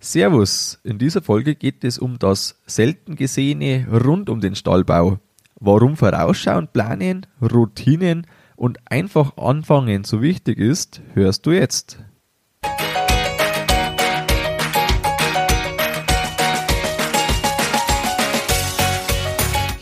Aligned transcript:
Servus, 0.00 0.78
in 0.84 0.98
dieser 0.98 1.22
Folge 1.22 1.56
geht 1.56 1.82
es 1.82 1.98
um 1.98 2.20
das 2.20 2.60
selten 2.66 3.16
gesehene 3.16 3.88
rund 3.90 4.30
um 4.30 4.40
den 4.40 4.54
Stallbau. 4.54 5.18
Warum 5.56 5.96
Vorausschau 5.96 6.62
Planen, 6.72 7.26
Routinen 7.42 8.24
und 8.54 8.78
einfach 8.88 9.36
anfangen 9.36 10.04
so 10.04 10.22
wichtig 10.22 10.58
ist, 10.58 11.02
hörst 11.14 11.46
du 11.46 11.50
jetzt. 11.50 11.98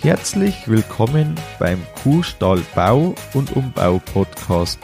Herzlich 0.01 0.67
willkommen 0.67 1.35
beim 1.59 1.83
Kuhstall 2.03 2.63
Bau 2.75 3.15
und 3.35 3.55
Umbau 3.55 4.01
Podcast. 4.15 4.81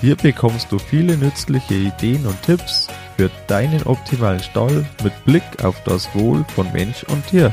Hier 0.00 0.16
bekommst 0.16 0.72
du 0.72 0.78
viele 0.78 1.18
nützliche 1.18 1.74
Ideen 1.74 2.24
und 2.24 2.40
Tipps 2.42 2.88
für 3.18 3.30
deinen 3.48 3.82
optimalen 3.82 4.38
Stall 4.38 4.86
mit 5.02 5.12
Blick 5.24 5.64
auf 5.64 5.82
das 5.82 6.14
Wohl 6.14 6.44
von 6.54 6.72
Mensch 6.72 7.02
und 7.02 7.26
Tier. 7.26 7.50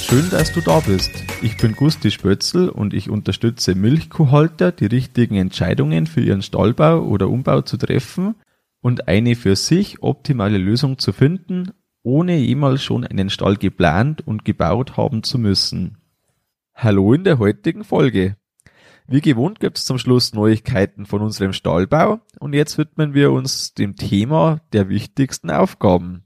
Schön, 0.00 0.30
dass 0.30 0.52
du 0.52 0.60
da 0.60 0.78
bist. 0.78 1.10
Ich 1.42 1.56
bin 1.56 1.74
Gusti 1.74 2.12
Spötzl 2.12 2.68
und 2.68 2.94
ich 2.94 3.10
unterstütze 3.10 3.74
Milchkuhhalter, 3.74 4.70
die 4.70 4.86
richtigen 4.86 5.34
Entscheidungen 5.34 6.06
für 6.06 6.20
ihren 6.20 6.42
Stallbau 6.42 7.00
oder 7.00 7.28
Umbau 7.28 7.62
zu 7.62 7.76
treffen 7.76 8.36
und 8.80 9.08
eine 9.08 9.34
für 9.34 9.56
sich 9.56 10.00
optimale 10.04 10.58
Lösung 10.58 10.98
zu 10.98 11.12
finden, 11.12 11.72
ohne 12.04 12.36
jemals 12.36 12.84
schon 12.84 13.04
einen 13.04 13.30
Stall 13.30 13.56
geplant 13.56 14.24
und 14.24 14.44
gebaut 14.44 14.96
haben 14.96 15.24
zu 15.24 15.40
müssen. 15.40 15.98
Hallo 16.72 17.12
in 17.14 17.24
der 17.24 17.40
heutigen 17.40 17.82
Folge. 17.82 18.36
Wie 19.10 19.22
gewohnt 19.22 19.58
gibt's 19.58 19.86
zum 19.86 19.96
Schluss 19.96 20.34
Neuigkeiten 20.34 21.06
von 21.06 21.22
unserem 21.22 21.54
Stallbau 21.54 22.20
und 22.40 22.52
jetzt 22.52 22.76
widmen 22.76 23.14
wir 23.14 23.32
uns 23.32 23.72
dem 23.72 23.96
Thema 23.96 24.60
der 24.74 24.90
wichtigsten 24.90 25.50
Aufgaben. 25.50 26.24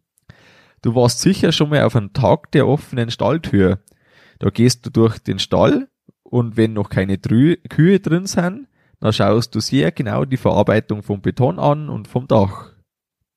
Du 0.82 0.96
warst 0.96 1.20
sicher 1.20 1.52
schon 1.52 1.70
mal 1.70 1.84
auf 1.84 1.94
einem 1.94 2.12
Tag 2.12 2.50
der 2.50 2.66
offenen 2.66 3.12
Stalltür. 3.12 3.78
Da 4.40 4.50
gehst 4.50 4.84
du 4.84 4.90
durch 4.90 5.20
den 5.20 5.38
Stall 5.38 5.90
und 6.24 6.56
wenn 6.56 6.72
noch 6.72 6.88
keine 6.88 7.18
Drü 7.18 7.56
Kühe 7.68 8.00
drin 8.00 8.26
sind, 8.26 8.66
dann 8.98 9.12
schaust 9.12 9.54
du 9.54 9.60
sehr 9.60 9.92
genau 9.92 10.24
die 10.24 10.36
Verarbeitung 10.36 11.04
vom 11.04 11.20
Beton 11.20 11.60
an 11.60 11.88
und 11.88 12.08
vom 12.08 12.26
Dach. 12.26 12.72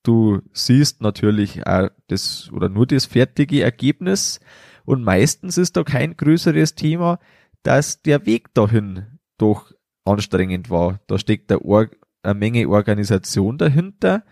Du 0.02 0.42
siehst 0.54 1.02
natürlich 1.02 1.68
auch 1.68 1.90
das 2.08 2.50
oder 2.52 2.68
nur 2.68 2.88
das 2.88 3.06
fertige 3.06 3.62
Ergebnis, 3.62 4.40
und 4.86 5.04
meistens 5.04 5.58
ist 5.58 5.78
da 5.78 5.84
kein 5.84 6.16
größeres 6.16 6.76
Thema, 6.76 7.20
dass 7.64 8.04
der 8.04 8.28
Weg 8.28 8.54
dahin 8.54 9.15
doch 9.38 9.72
anstrengend 10.06 10.70
war. 10.70 11.00
Da 11.08 11.18
steckt 11.18 11.52
eine, 11.52 11.90
eine 12.24 12.34
Menge 12.34 12.68
Organisation 12.68 13.58
dahinter 13.58 14.24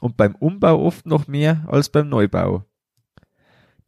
und 0.00 0.16
beim 0.16 0.34
Umbau 0.34 0.84
oft 0.84 1.06
noch 1.06 1.28
mehr 1.28 1.64
als 1.68 1.88
beim 1.88 2.08
Neubau. 2.08 2.64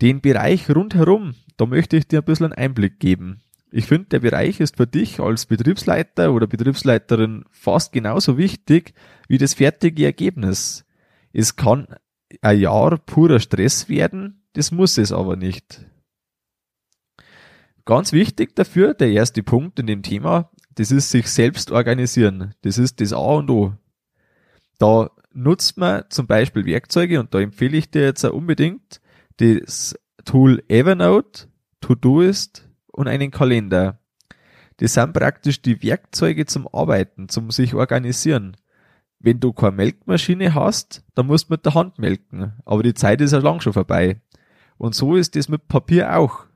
Den 0.01 0.21
Bereich 0.21 0.71
rundherum, 0.71 1.35
da 1.57 1.67
möchte 1.67 1.97
ich 1.97 2.09
dir 2.09 2.21
ein 2.21 2.25
bisschen 2.25 2.47
einen 2.47 2.55
Einblick 2.55 3.01
geben. 3.01 3.41
Ich 3.71 3.87
finde, 3.87 4.07
der 4.11 4.21
Bereich 4.21 4.61
ist 4.61 4.77
für 4.77 4.87
dich 4.87 5.19
als 5.19 5.47
Betriebsleiter 5.47 6.33
oder 6.33 6.47
Betriebsleiterin 6.47 7.45
fast 7.51 7.93
genauso 7.93 8.39
wichtig 8.39 8.95
wie 9.27 9.39
das 9.39 9.55
fertige 9.55 10.05
Ergebnis. 10.05 10.85
Es 11.33 11.57
kann 11.57 11.89
ein 12.41 12.61
Jahr 12.61 12.99
purer 12.99 13.41
Stress 13.41 13.89
werden, 13.89 14.45
das 14.53 14.71
muss 14.71 14.99
es 14.99 15.11
aber 15.11 15.35
nicht. 15.35 15.85
Ganz 17.85 18.13
wichtig 18.13 18.55
dafür, 18.55 18.95
der 18.95 19.11
erste 19.11 19.43
Punkt 19.43 19.79
in 19.79 19.87
dem 19.87 20.03
Thema, 20.03 20.51
das 20.77 20.91
ist 20.91 21.11
sich 21.11 21.29
selbst 21.29 21.71
organisieren. 21.71 22.55
Das 22.63 22.79
ist 22.79 23.01
das 23.01 23.13
A 23.13 23.19
und 23.19 23.51
O. 23.51 23.75
Da 24.79 25.11
nutzt 25.33 25.77
man 25.77 26.05
zum 26.11 26.27
Beispiel 26.27 26.65
Werkzeuge 26.67 27.21
und 27.21 27.35
da 27.35 27.41
empfehle 27.41 27.77
ich 27.77 27.91
dir 27.91 28.03
jetzt 28.03 28.25
auch 28.25 28.33
unbedingt 28.33 29.01
das 29.39 29.95
Tool 30.25 30.63
Evernote, 30.69 31.49
Todoist 31.81 32.69
und 32.89 33.09
einen 33.09 33.31
Kalender. 33.31 33.99
Das 34.79 34.95
sind 34.95 35.13
praktisch 35.13 35.63
die 35.63 35.83
Werkzeuge 35.83 36.47
zum 36.47 36.69
Arbeiten, 36.73 37.29
zum 37.29 37.51
sich 37.51 37.75
organisieren. 37.75 38.57
Wenn 39.19 39.41
du 39.41 39.53
keine 39.53 39.77
Melkmaschine 39.77 40.55
hast, 40.55 41.05
dann 41.15 41.27
musst 41.27 41.49
du 41.49 41.55
mit 41.55 41.65
der 41.65 41.75
Hand 41.75 41.99
melken. 41.99 42.53
Aber 42.65 42.83
die 42.83 42.95
Zeit 42.95 43.21
ist 43.21 43.33
ja 43.33 43.39
lang 43.39 43.61
schon 43.61 43.73
vorbei. 43.73 44.21
Und 44.77 44.95
so 44.95 45.17
ist 45.17 45.37
das 45.37 45.49
mit 45.49 45.69
Papier 45.69 46.17
auch 46.17 46.47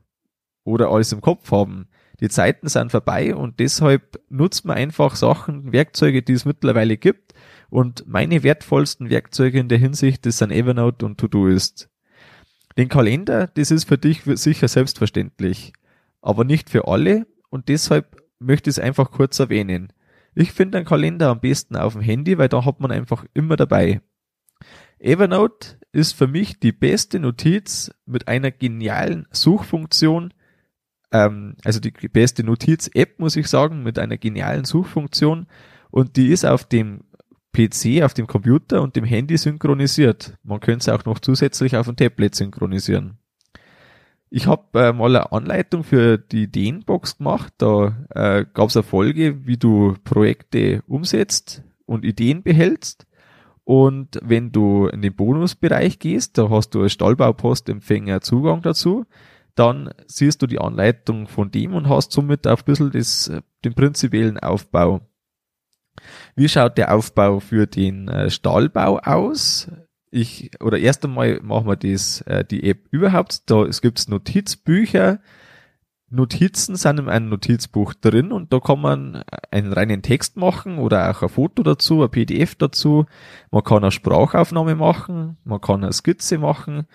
oder 0.64 0.90
alles 0.90 1.12
im 1.12 1.20
Kopf 1.20 1.50
haben. 1.50 1.88
Die 2.20 2.28
Zeiten 2.28 2.68
sind 2.68 2.90
vorbei 2.90 3.34
und 3.34 3.60
deshalb 3.60 4.20
nutzt 4.28 4.64
man 4.64 4.76
einfach 4.76 5.14
Sachen, 5.14 5.72
Werkzeuge, 5.72 6.22
die 6.22 6.32
es 6.32 6.44
mittlerweile 6.44 6.96
gibt. 6.96 7.34
Und 7.70 8.08
meine 8.08 8.42
wertvollsten 8.42 9.10
Werkzeuge 9.10 9.60
in 9.60 9.68
der 9.68 9.78
Hinsicht, 9.78 10.26
das 10.26 10.38
sind 10.38 10.50
Evernote 10.50 11.06
und 11.06 11.18
Todoist. 11.18 11.88
Den 12.76 12.88
Kalender, 12.88 13.46
das 13.46 13.70
ist 13.70 13.84
für 13.84 13.98
dich 13.98 14.22
sicher 14.24 14.68
selbstverständlich, 14.68 15.72
aber 16.22 16.44
nicht 16.44 16.70
für 16.70 16.88
alle 16.88 17.26
und 17.50 17.68
deshalb 17.68 18.22
möchte 18.38 18.70
ich 18.70 18.76
es 18.76 18.82
einfach 18.82 19.10
kurz 19.10 19.38
erwähnen. 19.38 19.92
Ich 20.34 20.52
finde 20.52 20.78
einen 20.78 20.86
Kalender 20.86 21.28
am 21.28 21.40
besten 21.40 21.76
auf 21.76 21.94
dem 21.94 22.02
Handy, 22.02 22.38
weil 22.38 22.48
da 22.48 22.64
hat 22.64 22.80
man 22.80 22.92
einfach 22.92 23.24
immer 23.34 23.56
dabei. 23.56 24.00
Evernote 25.00 25.78
ist 25.92 26.12
für 26.12 26.26
mich 26.26 26.60
die 26.60 26.72
beste 26.72 27.18
Notiz 27.18 27.90
mit 28.06 28.28
einer 28.28 28.50
genialen 28.50 29.26
Suchfunktion, 29.30 30.32
ähm, 31.12 31.56
also 31.64 31.80
die 31.80 31.90
beste 31.90 32.44
Notiz-App, 32.44 33.18
muss 33.18 33.36
ich 33.36 33.48
sagen, 33.48 33.82
mit 33.82 33.98
einer 33.98 34.18
genialen 34.18 34.64
Suchfunktion. 34.64 35.46
Und 35.90 36.16
die 36.16 36.28
ist 36.28 36.44
auf 36.44 36.64
dem 36.64 37.04
PC, 37.52 38.02
auf 38.02 38.14
dem 38.14 38.26
Computer 38.26 38.82
und 38.82 38.94
dem 38.96 39.04
Handy 39.04 39.36
synchronisiert. 39.36 40.36
Man 40.42 40.60
könnte 40.60 40.78
es 40.80 40.88
auch 40.88 41.04
noch 41.04 41.18
zusätzlich 41.18 41.76
auf 41.76 41.86
dem 41.86 41.96
Tablet 41.96 42.34
synchronisieren. 42.34 43.18
Ich 44.30 44.46
habe 44.46 44.78
äh, 44.78 44.92
mal 44.92 45.16
eine 45.16 45.32
Anleitung 45.32 45.84
für 45.84 46.18
die 46.18 46.44
Ideenbox 46.44 47.16
gemacht. 47.16 47.54
Da 47.56 47.96
äh, 48.10 48.44
gab 48.52 48.68
es 48.68 48.76
eine 48.76 48.82
Folge, 48.82 49.46
wie 49.46 49.56
du 49.56 49.96
Projekte 50.04 50.82
umsetzt 50.86 51.62
und 51.86 52.04
Ideen 52.04 52.42
behältst. 52.42 53.06
Und 53.64 54.18
wenn 54.22 54.52
du 54.52 54.86
in 54.86 55.00
den 55.00 55.14
Bonusbereich 55.14 55.98
gehst, 55.98 56.36
da 56.36 56.50
hast 56.50 56.70
du 56.70 56.82
als 56.82 56.92
Stallbaupostempfänger 56.92 58.20
Zugang 58.20 58.60
dazu 58.60 59.06
dann 59.58 59.90
siehst 60.06 60.40
du 60.40 60.46
die 60.46 60.60
Anleitung 60.60 61.26
von 61.26 61.50
dem 61.50 61.74
und 61.74 61.88
hast 61.88 62.12
somit 62.12 62.46
auch 62.46 62.58
ein 62.58 62.64
bisschen 62.64 62.92
das, 62.92 63.32
den 63.64 63.74
prinzipiellen 63.74 64.38
Aufbau. 64.38 65.00
Wie 66.36 66.48
schaut 66.48 66.78
der 66.78 66.94
Aufbau 66.94 67.40
für 67.40 67.66
den 67.66 68.06
äh, 68.08 68.30
Stahlbau 68.30 68.98
aus? 68.98 69.68
Ich, 70.10 70.50
oder 70.62 70.78
erst 70.78 71.04
einmal 71.04 71.40
machen 71.42 71.66
wir 71.66 71.76
das, 71.76 72.20
äh, 72.22 72.44
die 72.44 72.70
App 72.70 72.86
überhaupt. 72.92 73.50
Da 73.50 73.64
es 73.64 73.80
gibt 73.80 74.08
Notizbücher. 74.08 75.20
Notizen 76.10 76.76
sind 76.76 77.00
in 77.00 77.08
einem 77.08 77.28
Notizbuch 77.28 77.92
drin 77.92 78.32
und 78.32 78.52
da 78.52 78.60
kann 78.60 78.80
man 78.80 79.24
einen 79.50 79.72
reinen 79.72 80.00
Text 80.00 80.36
machen 80.36 80.78
oder 80.78 81.10
auch 81.10 81.22
ein 81.22 81.28
Foto 81.28 81.62
dazu, 81.62 82.02
ein 82.02 82.10
PDF 82.10 82.54
dazu. 82.54 83.06
Man 83.50 83.64
kann 83.64 83.82
eine 83.82 83.90
Sprachaufnahme 83.90 84.76
machen, 84.76 85.36
man 85.44 85.60
kann 85.60 85.82
eine 85.82 85.92
Skizze 85.92 86.38
machen 86.38 86.86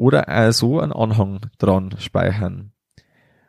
oder 0.00 0.30
auch 0.30 0.50
so 0.52 0.80
einen 0.80 0.92
Anhang 0.92 1.40
dran 1.58 1.94
speichern. 1.98 2.72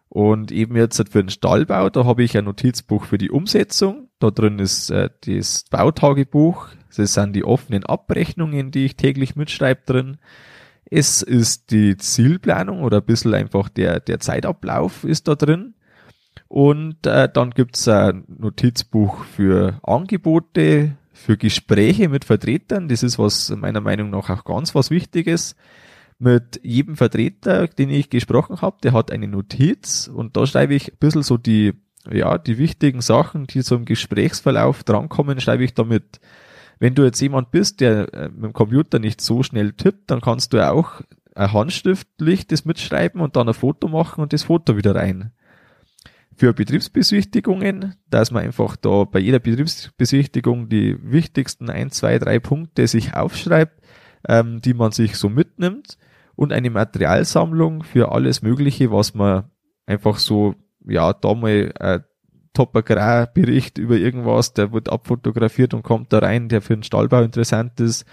Und 0.10 0.52
eben 0.52 0.76
jetzt 0.76 0.98
für 1.10 1.24
den 1.24 1.30
Stallbau, 1.30 1.90
da 1.90 2.04
habe 2.04 2.24
ich 2.24 2.38
ein 2.38 2.44
Notizbuch 2.44 3.06
für 3.06 3.18
die 3.18 3.32
Umsetzung. 3.32 4.10
Da 4.20 4.32
drin 4.32 4.60
ist 4.60 4.90
äh, 4.90 5.10
das 5.26 5.64
Bautagebuch. 5.72 6.68
Das 6.94 7.14
sind 7.14 7.38
die 7.38 7.46
offenen 7.46 7.86
Abrechnungen, 7.86 8.72
die 8.72 8.84
ich 8.84 8.98
täglich 8.98 9.38
mitschreibe 9.38 9.84
drin. 9.86 10.18
Es 10.84 11.22
ist 11.22 11.72
die 11.72 11.96
Zielplanung 11.96 12.84
oder 12.84 12.98
ein 12.98 13.06
bisschen 13.06 13.34
einfach 13.34 13.70
der, 13.70 14.02
der 14.02 14.20
Zeitablauf 14.20 15.06
ist 15.06 15.30
da 15.30 15.36
drin. 15.36 15.76
Und 16.50 17.08
äh, 17.08 17.30
dann 17.34 17.52
gibt's 17.52 17.88
ein 17.88 18.26
Notizbuch 18.28 19.24
für 19.24 19.80
Angebote, 19.84 20.98
für 21.14 21.38
Gespräche 21.38 22.10
mit 22.10 22.26
Vertretern. 22.26 22.90
Das 22.90 23.04
ist 23.04 23.18
was 23.18 23.50
meiner 23.52 23.80
Meinung 23.80 24.10
nach 24.10 24.30
auch 24.30 24.44
ganz 24.44 24.76
was 24.76 24.92
Wichtiges 24.92 25.56
mit 26.22 26.60
jedem 26.64 26.96
Vertreter, 26.96 27.68
den 27.68 27.90
ich 27.90 28.12
gesprochen 28.12 28.62
habe, 28.62 28.78
der 28.84 28.94
hat 28.94 29.12
eine 29.12 29.28
Notiz 29.28 30.08
und 30.08 30.38
da 30.38 30.46
schreibe 30.46 30.76
ich 30.76 30.94
ein 30.94 30.98
bisschen 31.00 31.24
so 31.24 31.38
die, 31.38 31.74
ja, 32.10 32.38
die 32.38 32.60
wichtigen 32.60 33.02
Sachen, 33.02 33.48
die 33.48 33.64
so 33.64 33.76
im 33.76 33.86
Gesprächsverlauf 33.86 34.84
drankommen, 34.84 35.42
schreibe 35.42 35.64
ich 35.64 35.74
damit. 35.74 36.20
Wenn 36.78 36.94
du 36.94 37.04
jetzt 37.04 37.20
jemand 37.22 37.50
bist, 37.50 37.82
der 37.82 38.14
äh, 38.14 38.30
mit 38.30 38.44
dem 38.44 38.54
Computer 38.54 39.00
nicht 39.00 39.20
so 39.20 39.42
schnell 39.42 39.74
tippt, 39.74 40.12
dann 40.12 40.22
kannst 40.22 40.54
du 40.54 40.68
auch 40.68 41.02
handschriftlich 41.36 42.46
das 42.46 42.66
mitschreiben 42.66 43.20
und 43.20 43.36
dann 43.36 43.48
ein 43.48 43.56
Foto 43.56 43.88
machen 43.88 44.22
und 44.22 44.32
das 44.32 44.44
Foto 44.44 44.78
wieder 44.78 44.94
rein. 44.94 45.32
Für 46.36 46.54
Betriebsbesichtigungen, 46.54 47.96
dass 48.12 48.30
man 48.30 48.44
einfach 48.44 48.76
da 48.76 49.06
bei 49.06 49.20
jeder 49.20 49.40
Betriebsbesichtigung 49.40 50.70
die 50.70 50.98
wichtigsten 51.02 51.72
ein, 51.72 51.90
zwei, 51.90 52.20
drei 52.20 52.40
Punkte 52.40 52.86
sich 52.86 53.16
aufschreibt, 53.16 53.82
ähm, 54.28 54.62
die 54.62 54.76
man 54.76 54.92
sich 54.92 55.16
so 55.16 55.28
mitnimmt 55.28 55.98
und 56.42 56.52
eine 56.52 56.72
Materialsammlung 56.72 57.84
für 57.84 58.12
alles 58.12 58.42
Mögliche, 58.42 58.92
was 58.92 59.14
man 59.14 59.52
einfach 59.86 60.18
so, 60.18 60.56
ja, 60.84 61.14
da 61.14 61.36
mal 61.36 61.72
äh, 61.80 62.00
Top-Agrarbericht 62.54 63.78
über 63.78 63.96
irgendwas, 63.96 64.52
der 64.56 64.74
wird 64.74 64.92
abfotografiert 64.92 65.76
und 65.76 65.84
kommt 65.84 66.12
da 66.12 66.18
rein, 66.18 66.50
der 66.50 66.64
für 66.64 66.74
den 66.74 66.82
Stallbau 66.82 67.22
interessant 67.22 67.80
ist. 67.80 68.06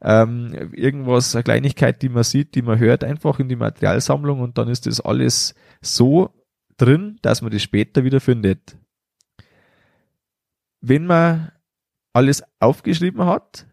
Ähm, 0.00 0.70
irgendwas, 0.72 1.34
eine 1.34 1.42
Kleinigkeit, 1.42 2.00
die 2.00 2.10
man 2.10 2.22
sieht, 2.22 2.54
die 2.54 2.62
man 2.62 2.78
hört, 2.78 3.02
einfach 3.02 3.40
in 3.40 3.48
die 3.48 3.56
Materialsammlung 3.56 4.38
und 4.38 4.56
dann 4.56 4.68
ist 4.68 4.86
das 4.86 5.00
alles 5.00 5.56
so 5.80 6.30
drin, 6.76 7.18
dass 7.22 7.42
man 7.42 7.50
das 7.50 7.62
später 7.62 8.04
wieder 8.04 8.20
findet. 8.20 8.78
Wenn 10.80 11.06
man 11.06 11.50
alles 12.12 12.44
aufgeschrieben 12.60 13.24
hat, 13.26 13.66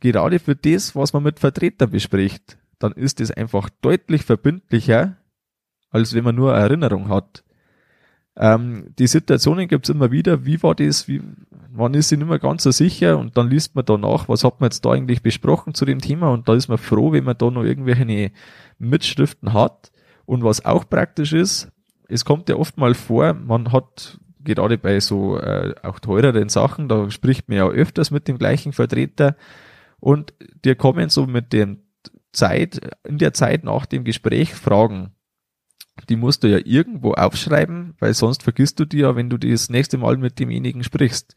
gerade 0.00 0.38
für 0.38 0.56
das, 0.56 0.96
was 0.96 1.12
man 1.12 1.22
mit 1.22 1.38
Vertretern 1.38 1.90
bespricht, 1.90 2.56
dann 2.80 2.92
ist 2.92 3.20
es 3.20 3.30
einfach 3.30 3.70
deutlich 3.82 4.24
verbindlicher, 4.24 5.16
als 5.90 6.14
wenn 6.14 6.24
man 6.24 6.34
nur 6.34 6.54
eine 6.54 6.62
Erinnerung 6.64 7.08
hat. 7.08 7.44
Ähm, 8.36 8.94
die 8.98 9.06
Situationen 9.06 9.68
gibt's 9.68 9.90
immer 9.90 10.10
wieder, 10.10 10.44
wie 10.44 10.62
war 10.62 10.74
das, 10.74 11.06
wie, 11.06 11.20
man 11.70 11.94
ist 11.94 12.08
sich 12.08 12.18
nicht 12.18 12.28
mehr 12.28 12.38
ganz 12.38 12.62
so 12.62 12.70
sicher? 12.70 13.18
Und 13.18 13.36
dann 13.36 13.50
liest 13.50 13.74
man 13.74 13.84
danach, 13.84 14.28
was 14.28 14.44
hat 14.44 14.60
man 14.60 14.68
jetzt 14.68 14.84
da 14.84 14.92
eigentlich 14.92 15.22
besprochen 15.22 15.74
zu 15.74 15.84
dem 15.84 16.00
Thema? 16.00 16.30
Und 16.30 16.48
da 16.48 16.54
ist 16.54 16.68
man 16.68 16.78
froh, 16.78 17.12
wenn 17.12 17.24
man 17.24 17.36
da 17.36 17.50
noch 17.50 17.64
irgendwelche 17.64 18.32
Mitschriften 18.78 19.52
hat. 19.52 19.92
Und 20.24 20.42
was 20.42 20.64
auch 20.64 20.88
praktisch 20.88 21.32
ist, 21.32 21.70
es 22.08 22.24
kommt 22.24 22.48
ja 22.48 22.56
oft 22.56 22.78
mal 22.78 22.94
vor, 22.94 23.34
man 23.34 23.72
hat 23.72 24.18
gerade 24.42 24.78
bei 24.78 25.00
so 25.00 25.38
äh, 25.38 25.74
auch 25.82 25.98
teureren 25.98 26.48
Sachen, 26.48 26.88
da 26.88 27.10
spricht 27.10 27.48
man 27.48 27.58
ja 27.58 27.68
öfters 27.68 28.10
mit 28.10 28.26
dem 28.26 28.38
gleichen 28.38 28.72
Vertreter. 28.72 29.36
Und 29.98 30.32
dir 30.64 30.76
kommen 30.76 31.10
so 31.10 31.26
mit 31.26 31.52
der 31.52 31.76
Zeit, 32.32 32.80
in 33.04 33.18
der 33.18 33.32
Zeit 33.32 33.64
nach 33.64 33.86
dem 33.86 34.04
Gespräch 34.04 34.54
Fragen 34.54 35.12
die 36.08 36.16
musst 36.16 36.44
du 36.44 36.48
ja 36.48 36.58
irgendwo 36.64 37.12
aufschreiben, 37.12 37.94
weil 37.98 38.14
sonst 38.14 38.42
vergisst 38.42 38.80
du 38.80 38.84
die 38.84 38.98
ja, 38.98 39.16
wenn 39.16 39.30
du 39.30 39.36
das 39.36 39.70
nächste 39.70 39.98
Mal 39.98 40.16
mit 40.16 40.38
demjenigen 40.38 40.84
sprichst. 40.84 41.36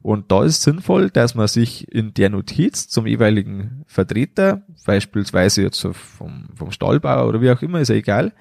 Und 0.00 0.30
da 0.30 0.44
ist 0.44 0.62
sinnvoll, 0.62 1.10
dass 1.10 1.34
man 1.34 1.48
sich 1.48 1.92
in 1.92 2.14
der 2.14 2.30
Notiz 2.30 2.88
zum 2.88 3.06
jeweiligen 3.06 3.82
Vertreter, 3.86 4.62
beispielsweise 4.86 5.62
jetzt 5.62 5.80
vom, 5.80 6.48
vom 6.54 6.70
Stallbauer 6.70 7.28
oder 7.28 7.40
wie 7.40 7.50
auch 7.50 7.62
immer, 7.62 7.80
ist 7.80 7.88
ja 7.88 7.96
egal, 7.96 8.32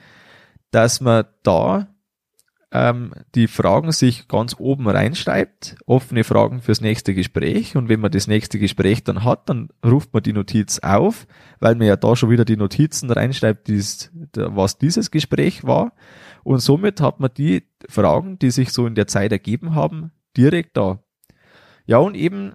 dass 0.69 1.01
man 1.01 1.25
da 1.41 1.87
ähm, 2.71 3.13
die 3.33 3.47
Fragen 3.47 3.91
sich 3.91 4.27
ganz 4.27 4.55
oben 4.57 4.89
reinschreibt, 4.89 5.77
offene 5.85 6.23
Fragen 6.23 6.61
fürs 6.61 6.81
nächste 6.81 7.13
Gespräch 7.13 7.77
und 7.77 7.87
wenn 7.87 8.01
man 8.01 8.11
das 8.11 8.27
nächste 8.27 8.59
Gespräch 8.59 9.03
dann 9.03 9.23
hat, 9.23 9.49
dann 9.49 9.69
ruft 9.85 10.13
man 10.13 10.23
die 10.23 10.33
Notiz 10.33 10.79
auf, 10.79 11.27
weil 11.59 11.75
man 11.75 11.87
ja 11.87 11.95
da 11.95 12.15
schon 12.15 12.29
wieder 12.29 12.45
die 12.45 12.57
Notizen 12.57 13.09
reinschreibt, 13.09 13.67
dies, 13.67 14.11
was 14.35 14.77
dieses 14.77 15.11
Gespräch 15.11 15.63
war 15.63 15.93
und 16.43 16.59
somit 16.59 16.99
hat 16.99 17.19
man 17.19 17.31
die 17.35 17.63
Fragen, 17.87 18.37
die 18.39 18.51
sich 18.51 18.71
so 18.71 18.85
in 18.85 18.95
der 18.95 19.07
Zeit 19.07 19.31
ergeben 19.31 19.73
haben, 19.73 20.11
direkt 20.35 20.75
da. 20.75 20.99
Ja 21.85 21.99
und 21.99 22.15
eben 22.15 22.53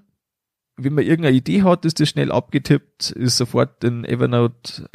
wenn 0.76 0.94
man 0.94 1.04
irgendeine 1.04 1.36
Idee 1.36 1.62
hat, 1.62 1.84
ist 1.84 2.00
das 2.00 2.08
schnell 2.08 2.32
abgetippt, 2.32 3.10
ist 3.10 3.36
sofort 3.36 3.84
in 3.84 4.04
Evernote 4.04 4.88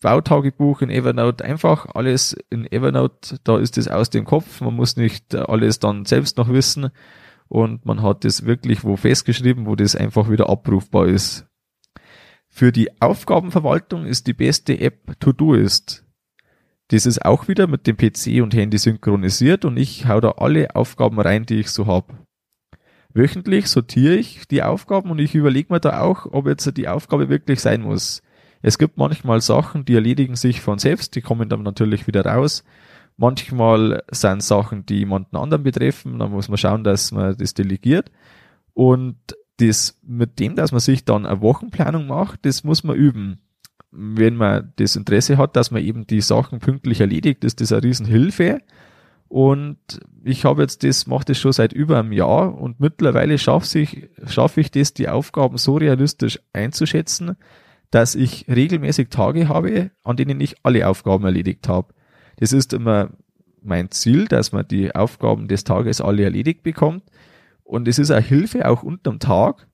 Bautagebuch 0.00 0.82
in 0.82 0.90
Evernote 0.90 1.44
einfach 1.44 1.86
alles 1.94 2.36
in 2.50 2.70
Evernote, 2.70 3.38
da 3.44 3.58
ist 3.58 3.78
es 3.78 3.88
aus 3.88 4.10
dem 4.10 4.24
Kopf, 4.24 4.60
man 4.60 4.74
muss 4.74 4.96
nicht 4.96 5.34
alles 5.34 5.78
dann 5.78 6.04
selbst 6.04 6.36
noch 6.36 6.48
wissen 6.48 6.90
und 7.48 7.86
man 7.86 8.02
hat 8.02 8.24
das 8.24 8.44
wirklich 8.44 8.84
wo 8.84 8.96
festgeschrieben, 8.96 9.66
wo 9.66 9.76
das 9.76 9.96
einfach 9.96 10.28
wieder 10.28 10.48
abrufbar 10.48 11.06
ist. 11.06 11.46
Für 12.48 12.70
die 12.70 13.00
Aufgabenverwaltung 13.00 14.06
ist 14.06 14.26
die 14.26 14.32
beste 14.32 14.78
App 14.78 15.18
Todoist. 15.18 16.04
Das 16.88 17.06
ist 17.06 17.24
auch 17.24 17.48
wieder 17.48 17.66
mit 17.66 17.86
dem 17.86 17.96
PC 17.96 18.42
und 18.42 18.54
Handy 18.54 18.78
synchronisiert 18.78 19.64
und 19.64 19.76
ich 19.76 20.06
hau 20.06 20.20
da 20.20 20.32
alle 20.32 20.76
Aufgaben 20.76 21.18
rein, 21.18 21.46
die 21.46 21.60
ich 21.60 21.70
so 21.70 21.86
habe. 21.86 22.14
Wöchentlich 23.14 23.68
sortiere 23.68 24.14
ich 24.14 24.46
die 24.48 24.62
Aufgaben 24.62 25.10
und 25.10 25.18
ich 25.18 25.34
überlege 25.34 25.72
mir 25.72 25.80
da 25.80 26.00
auch, 26.00 26.26
ob 26.26 26.46
jetzt 26.46 26.76
die 26.76 26.88
Aufgabe 26.88 27.28
wirklich 27.28 27.60
sein 27.60 27.80
muss. 27.82 28.22
Es 28.66 28.78
gibt 28.78 28.96
manchmal 28.96 29.42
Sachen, 29.42 29.84
die 29.84 29.94
erledigen 29.94 30.36
sich 30.36 30.62
von 30.62 30.78
selbst, 30.78 31.14
die 31.16 31.20
kommen 31.20 31.50
dann 31.50 31.62
natürlich 31.62 32.06
wieder 32.06 32.24
raus. 32.24 32.64
Manchmal 33.18 34.02
sind 34.10 34.42
Sachen, 34.42 34.86
die 34.86 35.00
jemanden 35.00 35.36
anderen 35.36 35.64
betreffen, 35.64 36.18
dann 36.18 36.30
muss 36.30 36.48
man 36.48 36.56
schauen, 36.56 36.82
dass 36.82 37.12
man 37.12 37.36
das 37.36 37.52
delegiert. 37.52 38.10
Und 38.72 39.18
das, 39.58 39.98
mit 40.02 40.38
dem, 40.38 40.56
dass 40.56 40.72
man 40.72 40.80
sich 40.80 41.04
dann 41.04 41.26
eine 41.26 41.42
Wochenplanung 41.42 42.06
macht, 42.06 42.46
das 42.46 42.64
muss 42.64 42.84
man 42.84 42.96
üben. 42.96 43.42
Wenn 43.90 44.34
man 44.34 44.72
das 44.76 44.96
Interesse 44.96 45.36
hat, 45.36 45.56
dass 45.56 45.70
man 45.70 45.82
eben 45.82 46.06
die 46.06 46.22
Sachen 46.22 46.58
pünktlich 46.58 47.02
erledigt, 47.02 47.44
ist 47.44 47.60
das 47.60 47.70
eine 47.70 47.82
Riesenhilfe. 47.82 48.62
Und 49.28 49.76
ich 50.24 50.46
habe 50.46 50.62
jetzt 50.62 50.84
das, 50.84 51.06
mache 51.06 51.26
das 51.26 51.38
schon 51.38 51.52
seit 51.52 51.74
über 51.74 51.98
einem 51.98 52.12
Jahr 52.12 52.58
und 52.58 52.80
mittlerweile 52.80 53.36
schaffe 53.36 53.80
ich, 53.80 54.08
schaffe 54.24 54.62
ich 54.62 54.70
das, 54.70 54.94
die 54.94 55.10
Aufgaben 55.10 55.58
so 55.58 55.76
realistisch 55.76 56.40
einzuschätzen, 56.54 57.36
dass 57.94 58.16
ich 58.16 58.46
regelmäßig 58.48 59.08
Tage 59.08 59.48
habe, 59.48 59.92
an 60.02 60.16
denen 60.16 60.40
ich 60.40 60.56
alle 60.64 60.88
Aufgaben 60.88 61.24
erledigt 61.24 61.68
habe. 61.68 61.94
Das 62.38 62.52
ist 62.52 62.72
immer 62.72 63.10
mein 63.62 63.92
Ziel, 63.92 64.26
dass 64.26 64.50
man 64.50 64.66
die 64.66 64.92
Aufgaben 64.92 65.46
des 65.46 65.62
Tages 65.62 66.00
alle 66.00 66.24
erledigt 66.24 66.64
bekommt. 66.64 67.04
Und 67.62 67.86
es 67.86 68.00
ist 68.00 68.10
eine 68.10 68.26
Hilfe 68.26 68.68
auch 68.68 68.82
unterm 68.82 69.20
Tag, 69.20 69.68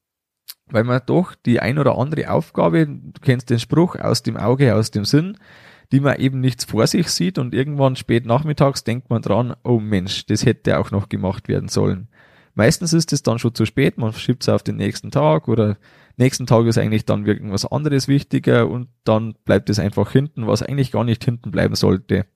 weil 0.66 0.84
man 0.84 1.00
doch 1.06 1.34
die 1.34 1.60
ein 1.60 1.78
oder 1.78 1.96
andere 1.96 2.30
Aufgabe, 2.30 2.86
du 2.86 3.20
kennst 3.22 3.48
den 3.48 3.58
Spruch, 3.58 3.96
aus 3.96 4.22
dem 4.22 4.36
Auge, 4.36 4.74
aus 4.74 4.90
dem 4.90 5.06
Sinn, 5.06 5.38
die 5.90 6.00
man 6.00 6.18
eben 6.18 6.40
nichts 6.40 6.66
vor 6.66 6.86
sich 6.86 7.08
sieht 7.08 7.38
und 7.38 7.54
irgendwann 7.54 7.96
spät 7.96 8.26
nachmittags 8.26 8.84
denkt 8.84 9.08
man 9.08 9.22
dran, 9.22 9.54
oh 9.64 9.80
Mensch, 9.80 10.26
das 10.26 10.44
hätte 10.44 10.78
auch 10.78 10.90
noch 10.90 11.08
gemacht 11.08 11.48
werden 11.48 11.70
sollen. 11.70 12.08
Meistens 12.54 12.92
ist 12.92 13.14
es 13.14 13.22
dann 13.22 13.38
schon 13.38 13.54
zu 13.54 13.64
spät, 13.64 13.96
man 13.96 14.12
schiebt 14.12 14.42
es 14.42 14.50
auf 14.50 14.62
den 14.62 14.76
nächsten 14.76 15.10
Tag 15.10 15.48
oder 15.48 15.78
nächsten 16.20 16.46
Tag 16.46 16.66
ist 16.66 16.78
eigentlich 16.78 17.04
dann 17.04 17.26
irgendwas 17.26 17.66
anderes 17.66 18.06
wichtiger 18.06 18.68
und 18.68 18.88
dann 19.04 19.34
bleibt 19.44 19.68
es 19.70 19.78
einfach 19.78 20.12
hinten, 20.12 20.46
was 20.46 20.62
eigentlich 20.62 20.92
gar 20.92 21.04
nicht 21.04 21.24
hinten 21.24 21.50
bleiben 21.50 21.74
sollte. 21.74 22.26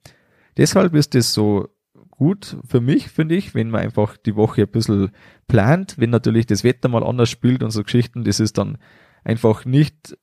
Deshalb 0.57 0.95
ist 0.95 1.15
es 1.15 1.33
so 1.33 1.69
gut 2.11 2.57
für 2.67 2.81
mich, 2.81 3.09
finde 3.09 3.35
ich, 3.35 3.55
wenn 3.55 3.71
man 3.71 3.83
einfach 3.83 4.17
die 4.17 4.37
Woche 4.37 4.63
ein 4.63 4.69
bisschen 4.69 5.11
plant, 5.49 5.95
wenn 5.99 6.11
natürlich 6.11 6.47
das 6.47 6.65
Wetter 6.65 6.89
mal 6.89 7.05
anders 7.05 7.31
spielt 7.31 7.63
und 7.63 7.71
so 7.71 7.83
Geschichten, 7.83 8.25
das 8.25 8.41
ist 8.41 8.59
dann 8.59 8.79
einfach 9.25 9.65
nicht 9.65 10.17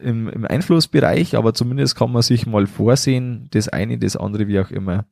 im, 0.00 0.28
im 0.28 0.44
Einflussbereich, 0.44 1.36
aber 1.36 1.54
zumindest 1.54 1.96
kann 1.96 2.12
man 2.12 2.22
sich 2.22 2.46
mal 2.46 2.66
vorsehen, 2.66 3.48
das 3.50 3.68
eine, 3.68 3.98
das 3.98 4.16
andere, 4.16 4.48
wie 4.48 4.60
auch 4.60 4.70
immer. 4.70 5.06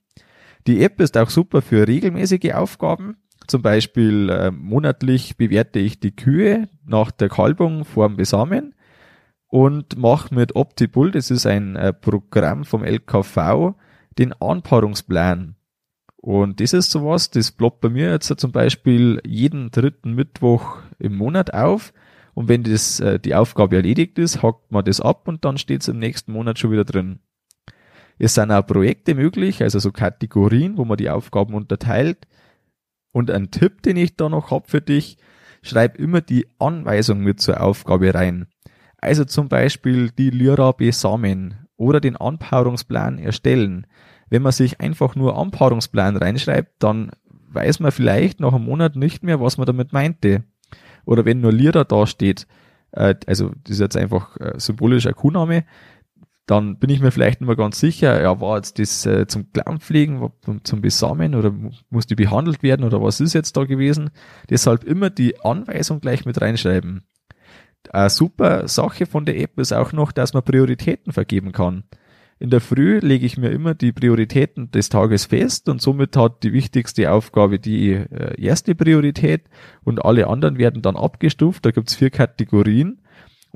Die 0.66 0.82
App 0.82 1.00
ist 1.00 1.16
auch 1.16 1.30
super 1.30 1.62
für 1.62 1.86
regelmäßige 1.86 2.52
Aufgaben. 2.54 3.16
Zum 3.46 3.62
Beispiel 3.62 4.28
äh, 4.30 4.50
monatlich 4.50 5.36
bewerte 5.36 5.78
ich 5.78 6.00
die 6.00 6.14
Kühe 6.14 6.68
nach 6.84 7.10
der 7.10 7.28
Kalbung 7.28 7.84
vorm 7.84 8.16
Besamen 8.16 8.74
und 9.48 9.96
mache 9.96 10.34
mit 10.34 10.56
OptiBull, 10.56 11.12
das 11.12 11.30
ist 11.30 11.46
ein 11.46 11.76
äh, 11.76 11.92
Programm 11.92 12.64
vom 12.64 12.82
LKV, 12.82 13.74
den 14.18 14.32
Anpaarungsplan. 14.32 15.54
Und 16.16 16.60
das 16.60 16.72
ist 16.72 16.90
sowas, 16.90 17.30
das 17.30 17.52
ploppt 17.52 17.82
bei 17.82 17.88
mir 17.88 18.10
jetzt 18.10 18.32
zum 18.40 18.50
Beispiel 18.50 19.20
jeden 19.24 19.70
dritten 19.70 20.14
Mittwoch 20.14 20.78
im 20.98 21.16
Monat 21.16 21.54
auf. 21.54 21.92
Und 22.34 22.48
wenn 22.48 22.64
das, 22.64 22.98
äh, 22.98 23.20
die 23.20 23.34
Aufgabe 23.34 23.76
erledigt 23.76 24.18
ist, 24.18 24.42
hackt 24.42 24.72
man 24.72 24.84
das 24.84 25.00
ab 25.00 25.28
und 25.28 25.44
dann 25.44 25.56
steht 25.56 25.82
es 25.82 25.88
im 25.88 25.98
nächsten 25.98 26.32
Monat 26.32 26.58
schon 26.58 26.72
wieder 26.72 26.84
drin. 26.84 27.20
Es 28.18 28.34
sind 28.34 28.50
auch 28.50 28.66
Projekte 28.66 29.14
möglich, 29.14 29.62
also 29.62 29.78
so 29.78 29.92
Kategorien, 29.92 30.76
wo 30.78 30.84
man 30.84 30.96
die 30.96 31.10
Aufgaben 31.10 31.54
unterteilt. 31.54 32.26
Und 33.16 33.30
ein 33.30 33.50
Tipp, 33.50 33.80
den 33.80 33.96
ich 33.96 34.16
da 34.16 34.28
noch 34.28 34.50
hab 34.50 34.68
für 34.68 34.82
dich, 34.82 35.16
schreib 35.62 35.98
immer 35.98 36.20
die 36.20 36.48
Anweisung 36.58 37.20
mit 37.20 37.40
zur 37.40 37.62
Aufgabe 37.62 38.12
rein. 38.12 38.46
Also 38.98 39.24
zum 39.24 39.48
Beispiel 39.48 40.10
die 40.10 40.28
Lyra 40.28 40.72
besamen 40.72 41.66
oder 41.78 41.98
den 41.98 42.16
Anpaarungsplan 42.16 43.16
erstellen. 43.16 43.86
Wenn 44.28 44.42
man 44.42 44.52
sich 44.52 44.82
einfach 44.82 45.14
nur 45.16 45.38
Anpaarungsplan 45.38 46.18
reinschreibt, 46.18 46.74
dann 46.80 47.10
weiß 47.48 47.80
man 47.80 47.90
vielleicht 47.90 48.40
nach 48.40 48.52
einem 48.52 48.66
Monat 48.66 48.96
nicht 48.96 49.22
mehr, 49.22 49.40
was 49.40 49.56
man 49.56 49.64
damit 49.64 49.94
meinte. 49.94 50.44
Oder 51.06 51.24
wenn 51.24 51.40
nur 51.40 51.52
Lyra 51.54 51.84
da 51.84 52.06
steht, 52.06 52.46
äh, 52.92 53.14
also 53.26 53.52
das 53.64 53.76
ist 53.76 53.80
jetzt 53.80 53.96
einfach 53.96 54.36
äh, 54.40 54.60
symbolisch 54.60 55.06
ein 55.06 55.14
Kuhname, 55.14 55.64
dann 56.46 56.78
bin 56.78 56.90
ich 56.90 57.00
mir 57.00 57.10
vielleicht 57.10 57.40
nicht 57.40 57.48
mehr 57.48 57.56
ganz 57.56 57.80
sicher, 57.80 58.22
ja, 58.22 58.40
war 58.40 58.56
jetzt 58.56 58.78
das 58.78 59.04
äh, 59.04 59.26
zum 59.26 59.46
zum, 60.42 60.64
zum 60.64 60.80
Besamen 60.80 61.34
oder 61.34 61.52
muss 61.90 62.06
die 62.06 62.14
behandelt 62.14 62.62
werden 62.62 62.84
oder 62.84 63.02
was 63.02 63.20
ist 63.20 63.34
jetzt 63.34 63.56
da 63.56 63.64
gewesen? 63.64 64.10
Deshalb 64.48 64.84
immer 64.84 65.10
die 65.10 65.40
Anweisung 65.40 66.00
gleich 66.00 66.24
mit 66.24 66.40
reinschreiben. 66.40 67.02
Eine 67.90 68.10
super 68.10 68.68
Sache 68.68 69.06
von 69.06 69.24
der 69.24 69.38
App 69.38 69.58
ist 69.58 69.72
auch 69.72 69.92
noch, 69.92 70.12
dass 70.12 70.34
man 70.34 70.44
Prioritäten 70.44 71.12
vergeben 71.12 71.52
kann. 71.52 71.84
In 72.38 72.50
der 72.50 72.60
Früh 72.60 72.98
lege 72.98 73.24
ich 73.24 73.38
mir 73.38 73.48
immer 73.50 73.74
die 73.74 73.92
Prioritäten 73.92 74.70
des 74.70 74.88
Tages 74.88 75.24
fest 75.24 75.68
und 75.68 75.80
somit 75.80 76.16
hat 76.16 76.42
die 76.42 76.52
wichtigste 76.52 77.10
Aufgabe 77.10 77.58
die 77.58 77.92
äh, 77.92 78.40
erste 78.40 78.74
Priorität 78.74 79.44
und 79.84 80.04
alle 80.04 80.26
anderen 80.26 80.58
werden 80.58 80.82
dann 80.82 80.96
abgestuft. 80.96 81.64
Da 81.64 81.70
gibt's 81.70 81.94
vier 81.94 82.10
Kategorien 82.10 83.00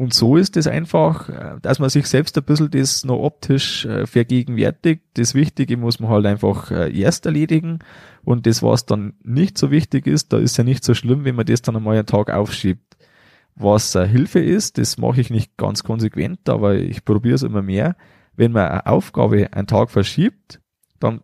Und 0.00 0.14
so 0.14 0.38
ist 0.38 0.57
es 0.57 0.66
einfach, 0.66 1.28
äh, 1.28 1.59
dass 1.61 1.78
man 1.78 1.90
sich 1.90 2.07
selbst 2.07 2.38
ein 2.38 2.45
bisschen 2.45 2.71
das 2.71 3.04
noch 3.04 3.19
optisch 3.19 3.85
äh, 3.85 4.07
vergegenwärtigt. 4.07 5.02
Das 5.12 5.35
Wichtige 5.35 5.76
muss 5.76 6.00
man 6.00 6.09
halt 6.09 6.25
einfach 6.25 6.71
äh, 6.71 6.99
erst 6.99 7.26
erledigen. 7.26 7.80
Und 8.25 8.47
das, 8.47 8.62
was 8.62 8.87
dann 8.87 9.12
nicht 9.23 9.59
so 9.59 9.71
wichtig 9.71 10.07
ist, 10.07 10.33
da 10.33 10.38
ist 10.38 10.57
ja 10.57 10.64
nicht 10.64 10.85
so 10.85 10.95
schlimm, 10.95 11.26
wenn 11.26 11.35
man 11.35 11.45
das 11.45 11.61
dann 11.61 11.76
einmal 11.76 11.97
einen 11.97 12.07
Tag 12.07 12.30
aufschiebt. 12.30 12.97
Was 13.57 13.92
Hilfe 13.92 14.40
ist, 14.40 14.78
das 14.78 14.97
mache 14.97 15.21
ich 15.21 15.28
nicht 15.28 15.59
ganz 15.59 15.85
konsequent, 15.85 16.49
aber 16.49 16.76
ich 16.76 17.04
probiere 17.04 17.35
es 17.35 17.42
immer 17.42 17.61
mehr. 17.61 17.95
Wenn 18.35 18.52
man 18.52 18.69
eine 18.69 18.87
Aufgabe 18.87 19.52
einen 19.52 19.66
Tag 19.66 19.90
verschiebt, 19.90 20.62
dann 20.99 21.21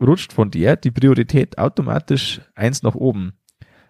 rutscht 0.00 0.32
von 0.32 0.50
der 0.50 0.74
die 0.74 0.90
Priorität 0.90 1.58
automatisch 1.58 2.40
eins 2.56 2.82
nach 2.82 2.96
oben. 2.96 3.34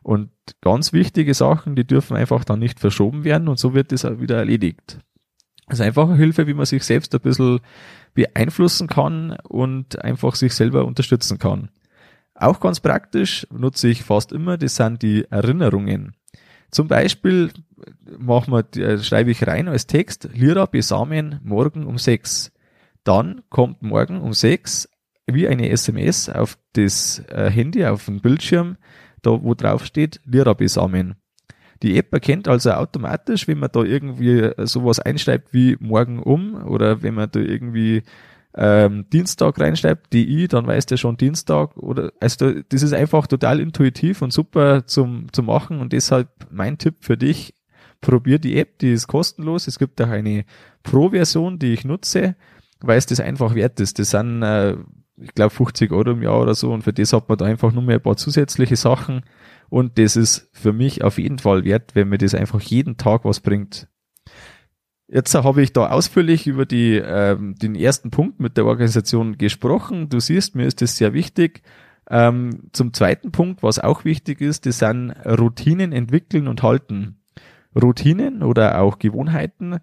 Und 0.02 0.30
ganz 0.60 0.92
wichtige 0.92 1.34
Sachen, 1.34 1.76
die 1.76 1.86
dürfen 1.86 2.16
einfach 2.16 2.44
dann 2.44 2.58
nicht 2.58 2.80
verschoben 2.80 3.24
werden 3.24 3.48
und 3.48 3.58
so 3.58 3.74
wird 3.74 3.92
das 3.92 4.04
auch 4.04 4.20
wieder 4.20 4.38
erledigt. 4.38 4.98
Das 5.68 5.78
ist 5.78 5.86
einfach 5.86 6.08
eine 6.08 6.16
Hilfe, 6.16 6.46
wie 6.46 6.54
man 6.54 6.66
sich 6.66 6.82
selbst 6.84 7.14
ein 7.14 7.20
bisschen 7.20 7.60
beeinflussen 8.14 8.88
kann 8.88 9.36
und 9.48 10.02
einfach 10.02 10.34
sich 10.34 10.54
selber 10.54 10.84
unterstützen 10.84 11.38
kann. 11.38 11.70
Auch 12.34 12.58
ganz 12.60 12.80
praktisch 12.80 13.46
nutze 13.52 13.88
ich 13.88 14.02
fast 14.02 14.32
immer, 14.32 14.56
das 14.56 14.76
sind 14.76 15.02
die 15.02 15.26
Erinnerungen. 15.30 16.16
Zum 16.70 16.88
Beispiel 16.88 17.50
machen 18.18 18.52
wir, 18.52 18.82
äh, 18.82 18.98
schreibe 19.02 19.30
ich 19.30 19.46
rein 19.46 19.68
als 19.68 19.86
Text, 19.86 20.30
Lira 20.32 20.66
besamen 20.66 21.40
morgen 21.42 21.84
um 21.84 21.98
sechs. 21.98 22.52
Dann 23.04 23.42
kommt 23.50 23.82
morgen 23.82 24.20
um 24.20 24.32
sechs 24.32 24.88
wie 25.26 25.46
eine 25.46 25.68
SMS 25.68 26.28
auf 26.28 26.58
das 26.72 27.20
äh, 27.28 27.50
Handy, 27.50 27.84
auf 27.84 28.06
den 28.06 28.20
Bildschirm, 28.20 28.76
da 29.22 29.42
wo 29.42 29.54
drauf 29.54 29.84
steht, 29.84 30.20
Lira 30.24 30.54
besamen. 30.54 31.16
Die 31.82 31.96
App 31.96 32.12
erkennt 32.12 32.46
also 32.46 32.72
automatisch, 32.72 33.48
wenn 33.48 33.58
man 33.58 33.70
da 33.72 33.82
irgendwie 33.82 34.50
sowas 34.58 35.00
einschreibt 35.00 35.54
wie 35.54 35.76
morgen 35.80 36.18
um 36.22 36.54
oder 36.66 37.02
wenn 37.02 37.14
man 37.14 37.30
da 37.30 37.40
irgendwie 37.40 38.02
ähm, 38.54 39.06
Dienstag 39.10 39.58
reinschreibt, 39.58 40.12
DI, 40.12 40.48
dann 40.48 40.66
weiß 40.66 40.86
der 40.86 40.96
schon 40.96 41.16
Dienstag 41.16 41.76
oder 41.76 42.12
also 42.20 42.52
das 42.68 42.82
ist 42.82 42.92
einfach 42.92 43.26
total 43.26 43.60
intuitiv 43.60 44.22
und 44.22 44.32
super 44.32 44.86
zum, 44.86 45.32
zum 45.32 45.46
machen 45.46 45.80
und 45.80 45.92
deshalb 45.92 46.28
mein 46.50 46.76
Tipp 46.76 46.96
für 47.00 47.16
dich, 47.16 47.54
probier 48.00 48.38
die 48.38 48.58
App, 48.58 48.78
die 48.78 48.92
ist 48.92 49.06
kostenlos. 49.06 49.66
Es 49.66 49.78
gibt 49.78 50.00
auch 50.02 50.08
eine 50.08 50.44
Pro-Version, 50.82 51.58
die 51.58 51.72
ich 51.72 51.84
nutze, 51.84 52.36
weil 52.80 52.98
es 52.98 53.06
das 53.06 53.20
einfach 53.20 53.54
wert 53.54 53.78
ist. 53.80 53.98
Das 53.98 54.10
sind, 54.10 54.42
äh, 54.42 54.76
ich 55.20 55.34
glaube, 55.34 55.50
50 55.50 55.92
Euro 55.92 56.10
im 56.10 56.22
Jahr 56.22 56.40
oder 56.40 56.54
so 56.54 56.72
und 56.72 56.82
für 56.82 56.92
das 56.92 57.12
hat 57.12 57.28
man 57.28 57.38
da 57.38 57.44
einfach 57.44 57.72
nur 57.72 57.82
mehr 57.82 57.96
ein 57.96 58.02
paar 58.02 58.16
zusätzliche 58.16 58.76
Sachen 58.76 59.22
und 59.68 59.98
das 59.98 60.16
ist 60.16 60.50
für 60.52 60.72
mich 60.72 61.04
auf 61.04 61.18
jeden 61.18 61.38
Fall 61.38 61.64
wert, 61.64 61.94
wenn 61.94 62.08
mir 62.08 62.18
das 62.18 62.34
einfach 62.34 62.60
jeden 62.60 62.96
Tag 62.96 63.24
was 63.24 63.40
bringt. 63.40 63.88
Jetzt 65.12 65.34
habe 65.34 65.62
ich 65.62 65.72
da 65.72 65.90
ausführlich 65.90 66.46
über 66.46 66.66
die, 66.66 66.94
ähm, 66.94 67.56
den 67.56 67.74
ersten 67.74 68.10
Punkt 68.10 68.38
mit 68.38 68.56
der 68.56 68.64
Organisation 68.64 69.38
gesprochen. 69.38 70.08
Du 70.08 70.20
siehst, 70.20 70.54
mir 70.54 70.66
ist 70.66 70.82
das 70.82 70.96
sehr 70.96 71.12
wichtig. 71.12 71.62
Ähm, 72.08 72.70
zum 72.72 72.92
zweiten 72.92 73.32
Punkt, 73.32 73.62
was 73.62 73.80
auch 73.80 74.04
wichtig 74.04 74.40
ist, 74.40 74.66
das 74.66 74.78
sind 74.78 75.10
Routinen 75.24 75.92
entwickeln 75.92 76.46
und 76.46 76.62
halten. 76.62 77.20
Routinen 77.74 78.42
oder 78.42 78.80
auch 78.80 78.98
Gewohnheiten 78.98 79.78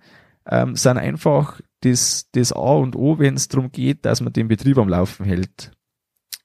ähm, 0.45 0.75
sind 0.75 0.97
einfach 0.97 1.59
das, 1.81 2.29
das 2.31 2.51
A 2.53 2.73
und 2.73 2.95
O, 2.95 3.19
wenn 3.19 3.35
es 3.35 3.47
darum 3.47 3.71
geht, 3.71 4.05
dass 4.05 4.21
man 4.21 4.33
den 4.33 4.47
Betrieb 4.47 4.77
am 4.77 4.89
Laufen 4.89 5.25
hält. 5.25 5.71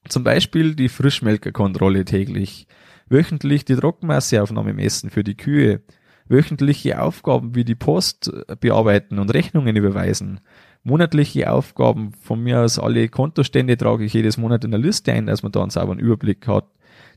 Zum 0.07 0.23
Beispiel 0.23 0.75
die 0.75 0.89
Frischmelkerkontrolle 0.89 2.05
täglich, 2.05 2.67
wöchentlich 3.07 3.65
die 3.65 3.75
Trockenmasseaufnahme 3.75 4.73
messen 4.73 5.09
für 5.09 5.23
die 5.23 5.37
Kühe, 5.37 5.81
wöchentliche 6.27 7.01
Aufgaben 7.01 7.55
wie 7.55 7.63
die 7.63 7.75
Post 7.75 8.31
bearbeiten 8.59 9.19
und 9.19 9.33
Rechnungen 9.33 9.75
überweisen, 9.75 10.39
monatliche 10.83 11.51
Aufgaben 11.51 12.11
von 12.13 12.41
mir 12.41 12.59
aus 12.59 12.79
alle 12.79 13.07
Kontostände 13.09 13.77
trage 13.77 14.05
ich 14.05 14.13
jedes 14.13 14.37
Monat 14.37 14.63
in 14.63 14.71
der 14.71 14.79
Liste 14.79 15.13
ein, 15.13 15.25
dass 15.25 15.43
man 15.43 15.51
da 15.51 15.61
einen 15.61 15.69
sauberen 15.69 15.99
Überblick 15.99 16.47
hat. 16.47 16.67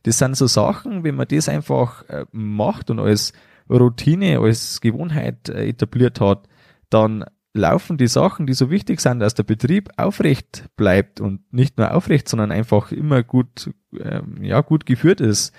Das 0.04 0.18
sind 0.18 0.37
so 0.37 0.46
Sachen, 0.46 1.04
wenn 1.04 1.16
man 1.16 1.28
das 1.28 1.49
einfach 1.49 2.08
äh, 2.08 2.25
macht 2.30 2.90
und 2.90 3.00
als 3.00 3.32
Routine, 3.68 4.38
als 4.38 4.80
Gewohnheit 4.80 5.49
äh, 5.49 5.68
etabliert 5.68 6.20
hat, 6.20 6.49
dann 6.90 7.25
laufen 7.57 7.97
die 7.97 8.07
Sachen, 8.07 8.47
die 8.47 8.55
so 8.55 8.71
wichtig 8.71 9.01
sind, 9.01 9.21
dass 9.21 9.35
der 9.35 9.43
Betrieb 9.43 9.91
aufrecht 9.97 10.65
bleibt 10.77 11.21
und 11.21 11.53
nicht 11.53 11.79
nur 11.79 11.95
aufrecht, 11.95 12.29
sondern 12.29 12.53
einfach 12.53 12.93
immer 12.93 13.23
gut, 13.23 13.71
ähm, 13.99 14.43
ja, 14.43 14.61
gut 14.61 14.87
geführt 14.87 15.21
ist 15.21 15.53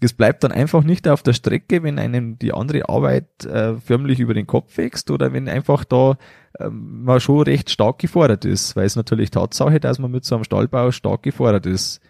es 0.00 0.14
bleibt 0.14 0.42
dann 0.44 0.52
einfach 0.52 0.82
nicht 0.82 1.06
auf 1.06 1.22
der 1.22 1.34
Strecke, 1.34 1.82
wenn 1.82 1.98
einem 1.98 2.38
die 2.38 2.52
andere 2.52 2.88
Arbeit 2.88 3.44
äh, 3.44 3.76
förmlich 3.76 4.18
über 4.18 4.32
den 4.32 4.46
Kopf 4.46 4.78
wächst 4.78 5.10
oder 5.10 5.32
wenn 5.32 5.48
einfach 5.48 5.84
da 5.84 6.16
ähm, 6.58 7.04
man 7.04 7.20
schon 7.20 7.42
recht 7.42 7.70
stark 7.70 7.98
gefordert 7.98 8.44
ist, 8.46 8.76
weil 8.76 8.86
es 8.86 8.96
natürlich 8.96 9.30
Tatsache, 9.30 9.78
dass 9.78 9.98
man 9.98 10.10
mit 10.10 10.24
so 10.24 10.34
einem 10.34 10.44
Stallbau 10.44 10.90
stark 10.90 11.22
gefordert 11.22 11.66
ist. 11.66 12.00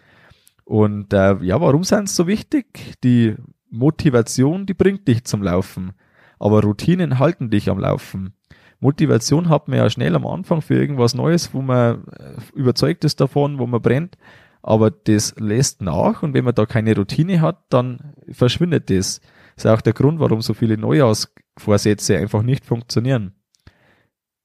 Und 0.63 1.11
äh, 1.11 1.35
ja, 1.41 1.59
warum 1.59 1.83
sind 1.83 2.07
es 2.07 2.15
so 2.15 2.27
wichtig? 2.27 2.95
Die 3.03 3.35
Motivation, 3.69 4.65
die 4.65 4.73
bringt 4.73 5.07
dich 5.07 5.25
zum 5.25 5.43
Laufen, 5.43 5.91
aber 6.39 6.61
Routinen 6.61 7.19
halten 7.19 7.49
dich 7.49 7.69
am 7.69 7.79
Laufen. 7.79 8.33
Motivation 8.81 9.47
hat 9.47 9.69
man 9.69 9.77
ja 9.77 9.89
schnell 9.89 10.15
am 10.15 10.27
Anfang 10.27 10.61
für 10.61 10.75
irgendwas 10.75 11.15
Neues, 11.15 11.53
wo 11.53 11.61
man 11.61 12.03
äh, 12.07 12.33
überzeugt 12.53 13.05
ist 13.05 13.21
davon, 13.21 13.57
wo 13.57 13.67
man 13.67 13.81
brennt 13.81 14.17
aber 14.61 14.91
das 14.91 15.35
lässt 15.37 15.81
nach 15.81 16.23
und 16.23 16.33
wenn 16.33 16.45
man 16.45 16.55
da 16.55 16.65
keine 16.65 16.95
Routine 16.95 17.41
hat, 17.41 17.63
dann 17.69 18.13
verschwindet 18.31 18.89
das. 18.89 19.21
Das 19.55 19.65
ist 19.65 19.71
auch 19.71 19.81
der 19.81 19.93
Grund, 19.93 20.19
warum 20.19 20.41
so 20.41 20.53
viele 20.53 20.77
Neujahrsvorsätze 20.77 22.17
einfach 22.17 22.43
nicht 22.43 22.65
funktionieren. 22.65 23.33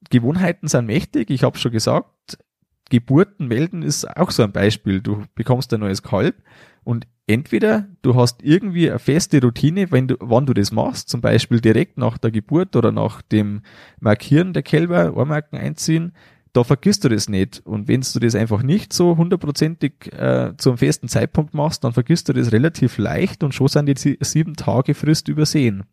Gewohnheiten 0.09 0.67
sind 0.67 0.85
mächtig, 0.85 1.29
ich 1.29 1.43
habe 1.43 1.57
schon 1.57 1.71
gesagt, 1.71 2.37
Geburten 2.89 3.47
melden 3.47 3.83
ist 3.83 4.05
auch 4.05 4.31
so 4.31 4.43
ein 4.43 4.53
Beispiel. 4.53 5.01
Du 5.01 5.25
bekommst 5.35 5.73
ein 5.73 5.81
neues 5.81 6.03
Kalb 6.03 6.41
und 6.85 7.05
entweder 7.27 7.87
du 8.01 8.15
hast 8.15 8.41
irgendwie 8.41 8.89
eine 8.89 8.99
feste 8.99 9.41
Routine, 9.41 9.91
wenn 9.91 10.07
du, 10.07 10.15
wann 10.19 10.45
du 10.45 10.53
das 10.53 10.71
machst, 10.71 11.09
zum 11.09 11.21
Beispiel 11.21 11.59
direkt 11.59 11.97
nach 11.97 12.17
der 12.17 12.31
Geburt 12.31 12.75
oder 12.75 12.91
nach 12.91 13.21
dem 13.21 13.61
Markieren 13.99 14.53
der 14.53 14.63
Kälber, 14.63 15.15
Ohrmarken 15.15 15.59
einziehen, 15.59 16.13
da 16.53 16.63
vergisst 16.63 17.03
du 17.03 17.09
das 17.09 17.29
nicht. 17.29 17.61
Und 17.65 17.87
wenn 17.87 18.01
du 18.01 18.19
das 18.19 18.33
einfach 18.33 18.63
nicht 18.63 18.91
so 18.93 19.17
hundertprozentig 19.17 20.11
äh, 20.13 20.53
zum 20.57 20.77
festen 20.77 21.07
Zeitpunkt 21.07 21.53
machst, 21.53 21.83
dann 21.83 21.93
vergisst 21.93 22.29
du 22.29 22.33
das 22.33 22.51
relativ 22.51 22.97
leicht 22.97 23.43
und 23.43 23.53
schon 23.53 23.67
sind 23.67 23.85
die 23.87 24.17
sieben 24.21 24.55
Tage 24.55 24.95
Frist 24.95 25.27
übersehen. 25.27 25.83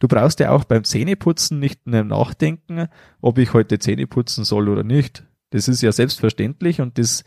Du 0.00 0.08
brauchst 0.08 0.40
ja 0.40 0.50
auch 0.50 0.64
beim 0.64 0.82
Zähneputzen 0.82 1.60
nicht 1.60 1.86
mehr 1.86 2.02
nachdenken, 2.02 2.88
ob 3.20 3.38
ich 3.38 3.52
heute 3.52 3.78
Zähne 3.78 4.06
putzen 4.08 4.44
soll 4.44 4.68
oder 4.68 4.82
nicht. 4.82 5.24
Das 5.50 5.68
ist 5.68 5.82
ja 5.82 5.92
selbstverständlich 5.92 6.80
und 6.80 6.98
das 6.98 7.22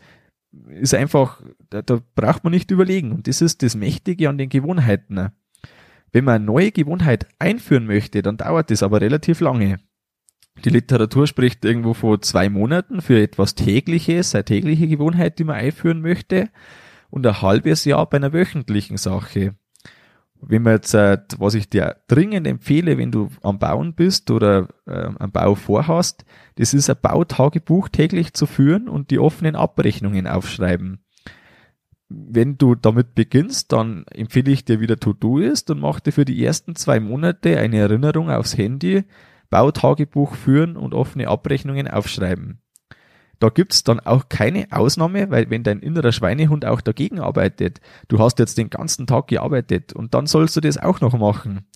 ist 0.68 0.94
einfach, 0.94 1.42
da, 1.70 1.82
da 1.82 2.00
braucht 2.14 2.44
man 2.44 2.52
nicht 2.52 2.70
überlegen. 2.70 3.12
Und 3.12 3.28
das 3.28 3.40
ist 3.40 3.62
das 3.62 3.74
Mächtige 3.74 4.28
an 4.28 4.38
den 4.38 4.48
Gewohnheiten. 4.48 5.30
Wenn 6.12 6.24
man 6.24 6.36
eine 6.36 6.44
neue 6.44 6.72
Gewohnheit 6.72 7.26
einführen 7.38 7.86
möchte, 7.86 8.22
dann 8.22 8.38
dauert 8.38 8.70
das 8.70 8.82
aber 8.82 9.00
relativ 9.00 9.40
lange. 9.40 9.78
Die 10.64 10.70
Literatur 10.70 11.26
spricht 11.26 11.64
irgendwo 11.64 11.94
von 11.94 12.20
zwei 12.22 12.48
Monaten 12.48 13.00
für 13.00 13.20
etwas 13.20 13.54
Tägliches, 13.54 14.34
eine 14.34 14.44
tägliche 14.44 14.88
Gewohnheit, 14.88 15.38
die 15.38 15.44
man 15.44 15.56
einführen 15.56 16.00
möchte, 16.00 16.48
und 17.10 17.26
ein 17.26 17.40
halbes 17.40 17.84
Jahr 17.84 18.08
bei 18.08 18.16
einer 18.16 18.32
wöchentlichen 18.32 18.96
Sache. 18.96 19.54
Wenn 20.40 20.62
man 20.62 20.74
jetzt, 20.74 20.94
äh, 20.94 21.18
was 21.38 21.54
ich 21.54 21.68
dir 21.68 21.96
dringend 22.06 22.46
empfehle, 22.46 22.96
wenn 22.96 23.10
du 23.10 23.28
am 23.42 23.58
Bauen 23.58 23.94
bist 23.94 24.30
oder 24.30 24.68
äh, 24.86 25.08
am 25.18 25.32
Bau 25.32 25.54
vorhast, 25.54 26.24
das 26.56 26.74
ist 26.74 26.88
ein 26.88 26.96
Bautagebuch 27.00 27.88
täglich 27.88 28.34
zu 28.34 28.46
führen 28.46 28.88
und 28.88 29.10
die 29.10 29.18
offenen 29.18 29.56
Abrechnungen 29.56 30.26
aufschreiben. 30.26 31.00
Wenn 32.08 32.56
du 32.56 32.74
damit 32.74 33.14
beginnst, 33.14 33.72
dann 33.72 34.04
empfehle 34.10 34.50
ich 34.50 34.64
dir 34.64 34.80
wieder 34.80 34.98
To-Do 34.98 35.38
ist 35.38 35.70
und 35.70 35.80
mach 35.80 36.00
dir 36.00 36.12
für 36.12 36.24
die 36.24 36.42
ersten 36.42 36.74
zwei 36.74 37.00
Monate 37.00 37.58
eine 37.58 37.78
Erinnerung 37.78 38.30
aufs 38.30 38.56
Handy, 38.56 39.04
Bautagebuch 39.50 40.34
führen 40.34 40.76
und 40.76 40.94
offene 40.94 41.28
Abrechnungen 41.28 41.88
aufschreiben. 41.88 42.60
Da 43.38 43.50
gibt's 43.50 43.84
dann 43.84 44.00
auch 44.00 44.28
keine 44.28 44.66
Ausnahme, 44.70 45.30
weil 45.30 45.48
wenn 45.50 45.62
dein 45.62 45.80
innerer 45.80 46.12
Schweinehund 46.12 46.64
auch 46.64 46.80
dagegen 46.80 47.20
arbeitet, 47.20 47.80
du 48.08 48.18
hast 48.18 48.38
jetzt 48.38 48.58
den 48.58 48.70
ganzen 48.70 49.06
Tag 49.06 49.28
gearbeitet 49.28 49.92
und 49.92 50.14
dann 50.14 50.26
sollst 50.26 50.56
du 50.56 50.60
das 50.60 50.78
auch 50.78 51.00
noch 51.00 51.16
machen. 51.16 51.66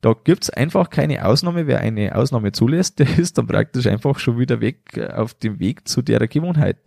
Da 0.00 0.14
gibt's 0.24 0.48
einfach 0.48 0.88
keine 0.88 1.26
Ausnahme. 1.26 1.66
Wer 1.66 1.80
eine 1.80 2.14
Ausnahme 2.14 2.52
zulässt, 2.52 2.98
der 2.98 3.18
ist 3.18 3.36
dann 3.36 3.46
praktisch 3.46 3.86
einfach 3.86 4.18
schon 4.18 4.38
wieder 4.38 4.60
weg 4.60 4.96
äh, 4.96 5.08
auf 5.12 5.34
dem 5.34 5.58
Weg 5.60 5.86
zu 5.86 6.02
der 6.02 6.26
Gewohnheit. 6.26 6.78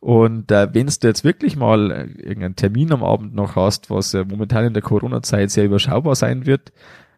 Und 0.00 0.50
äh, 0.50 0.68
wenn 0.74 0.86
du 0.86 0.92
jetzt 1.02 1.24
wirklich 1.24 1.56
mal 1.56 1.90
äh, 1.90 2.02
irgendeinen 2.22 2.56
Termin 2.56 2.92
am 2.92 3.02
Abend 3.02 3.34
noch 3.34 3.56
hast, 3.56 3.90
was 3.90 4.12
äh, 4.14 4.24
momentan 4.24 4.66
in 4.66 4.74
der 4.74 4.82
Corona-Zeit 4.82 5.50
sehr 5.50 5.64
überschaubar 5.64 6.14
sein 6.14 6.46
wird, 6.46 6.72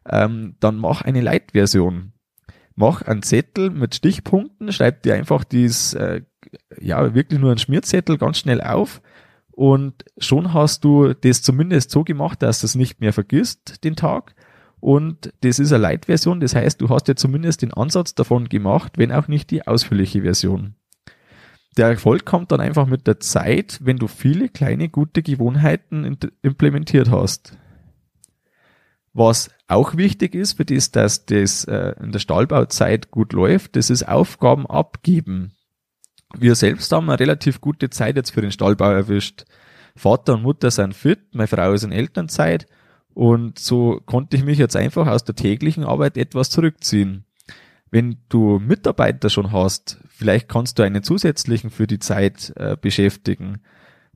ähm, 0.09 0.55
dann 0.61 0.77
mach 0.77 1.03
eine 1.03 1.21
Light-Version 1.21 2.13
mach 2.77 3.03
einen 3.03 3.23
Zettel 3.23 3.71
mit 3.71 3.95
Stichpunkten, 3.95 4.71
schreib 4.71 5.03
dir 5.03 5.15
einfach 5.15 5.45
dies, 5.45 5.95
äh, 5.95 6.23
ja, 6.79 7.15
wirklich 7.15 7.41
nur 7.41 7.51
einen 7.51 7.59
Schmierzettel 7.59 8.19
ganz 8.19 8.39
schnell 8.39 8.61
auf 8.61 9.03
und 9.51 10.05
schon 10.19 10.53
hast 10.53 10.85
du 10.85 11.15
das 11.15 11.41
zumindest 11.41 11.91
so 11.91 12.05
gemacht, 12.05 12.43
dass 12.43 12.61
du 12.61 12.67
es 12.67 12.75
nicht 12.75 13.01
mehr 13.01 13.15
vergisst, 13.15 13.83
den 13.85 13.97
Tag. 13.97 14.35
Und 14.81 15.33
das 15.41 15.59
ist 15.59 15.73
eine 15.73 15.83
Light-Version, 15.83 16.41
das 16.41 16.55
heißt, 16.55 16.81
du 16.81 16.91
hast 16.91 17.09
ja 17.09 17.17
zumindest 17.17 17.63
den 17.63 17.73
Ansatz 17.73 18.15
davon 18.15 18.51
gemacht, 18.51 18.99
wenn 18.99 19.11
auch 19.11 19.27
nicht 19.27 19.51
die 19.51 19.67
ausführliche 19.67 20.23
Version. 20.23 20.75
Der 21.79 21.89
Erfolg 21.89 22.27
kommt 22.27 22.53
dann 22.53 22.61
einfach 22.61 22.87
mit 22.87 23.07
der 23.07 23.19
Zeit, 23.21 23.81
wenn 23.83 23.97
du 23.97 24.07
viele 24.07 24.51
kleine 24.51 24.91
gute 24.91 25.23
Gewohnheiten 25.23 26.19
implementiert 26.43 27.11
hast. 27.11 27.57
Was 29.19 29.49
auch 29.67 29.97
wichtig 29.97 30.35
ist 30.35 30.59
für 30.59 30.67
das, 30.67 30.91
dass 30.91 31.25
das 31.25 31.65
äh, 31.65 31.95
in 32.03 32.13
der 32.13 32.19
Stallbauzeit 32.19 33.11
gut 33.11 33.33
läuft, 33.33 33.75
das 33.75 33.89
ist 33.89 34.07
Aufgaben 34.07 34.67
abgeben. 34.67 35.53
Wir 36.37 36.55
selbst 36.55 36.93
haben 36.93 37.09
eine 37.09 37.19
relativ 37.19 37.63
gute 37.63 37.89
Zeit 37.89 38.17
jetzt 38.17 38.33
für 38.33 38.43
den 38.43 38.53
Stallbau 38.53 38.91
erwischt. 38.91 39.47
Vater 39.97 40.35
und 40.35 40.43
Mutter 40.43 40.71
sind 40.71 40.93
fit, 40.93 41.21
meine 41.33 41.47
Frau 41.47 41.73
ist 41.73 41.83
in 41.83 41.93
Elternzeit 41.93 42.67
und 43.15 43.59
so 43.59 44.03
konnte 44.05 44.37
ich 44.37 44.45
mich 44.45 44.59
jetzt 44.59 44.77
einfach 44.77 45.07
aus 45.07 45.25
der 45.25 45.35
täglichen 45.35 45.85
Arbeit 45.85 46.19
etwas 46.19 46.51
zurückziehen. 46.51 47.25
Wenn 47.91 48.19
du 48.29 48.59
Mitarbeiter 48.59 49.31
schon 49.31 49.51
hast, 49.51 49.97
vielleicht 50.11 50.47
kannst 50.47 50.79
du 50.79 50.83
einen 50.83 51.03
zusätzlichen 51.03 51.71
für 51.71 51.87
die 51.87 52.01
Zeit 52.01 52.53
äh, 52.57 52.77
beschäftigen. 52.79 53.63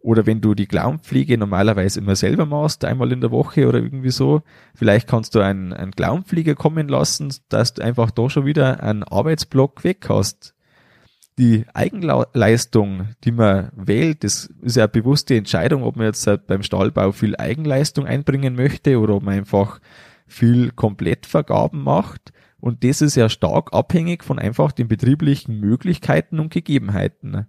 Oder 0.03 0.25
wenn 0.25 0.41
du 0.41 0.55
die 0.55 0.67
Klauenpflege 0.67 1.37
normalerweise 1.37 2.01
immer 2.01 2.17
selber 2.17 2.47
machst, 2.47 2.85
einmal 2.85 3.13
in 3.13 3.21
der 3.21 3.31
Woche 3.31 3.69
oder 3.69 3.79
irgendwie 3.79 4.11
so, 4.11 4.43
vielleicht 4.75 5.07
kannst 5.07 5.35
du 5.35 5.41
einen, 5.41 5.73
einen 5.73 5.93
Klauenpfleger 5.93 6.55
kommen 6.55 6.89
lassen, 6.89 7.33
dass 7.51 7.75
du 7.75 7.83
einfach 7.83 8.11
da 8.11 8.31
schon 8.31 8.47
wieder 8.47 8.83
einen 8.83 9.03
Arbeitsblock 9.03 9.85
weg 9.85 10.07
hast. 10.09 10.55
Die 11.39 11.65
Eigenleistung, 11.75 13.09
die 13.25 13.33
man 13.33 13.71
wählt, 13.75 14.25
das 14.25 14.47
ist 14.63 14.77
ja 14.77 14.85
eine 14.85 14.93
bewusste 14.93 15.37
Entscheidung, 15.37 15.83
ob 15.83 15.97
man 15.97 16.07
jetzt 16.07 16.27
halt 16.27 16.47
beim 16.47 16.63
Stahlbau 16.63 17.13
viel 17.13 17.37
Eigenleistung 17.37 18.07
einbringen 18.07 18.55
möchte 18.57 18.99
oder 18.99 19.15
ob 19.15 19.23
man 19.23 19.35
einfach 19.35 19.81
viel 20.27 20.71
Komplettvergaben 20.71 21.83
macht. 21.83 22.33
Und 22.59 22.85
das 22.85 23.01
ist 23.03 23.17
ja 23.17 23.29
stark 23.29 23.73
abhängig 23.73 24.23
von 24.25 24.39
einfach 24.39 24.73
den 24.73 24.89
betrieblichen 24.89 25.61
Möglichkeiten 25.61 26.41
und 26.41 26.53
Gegebenheiten. 26.53 27.47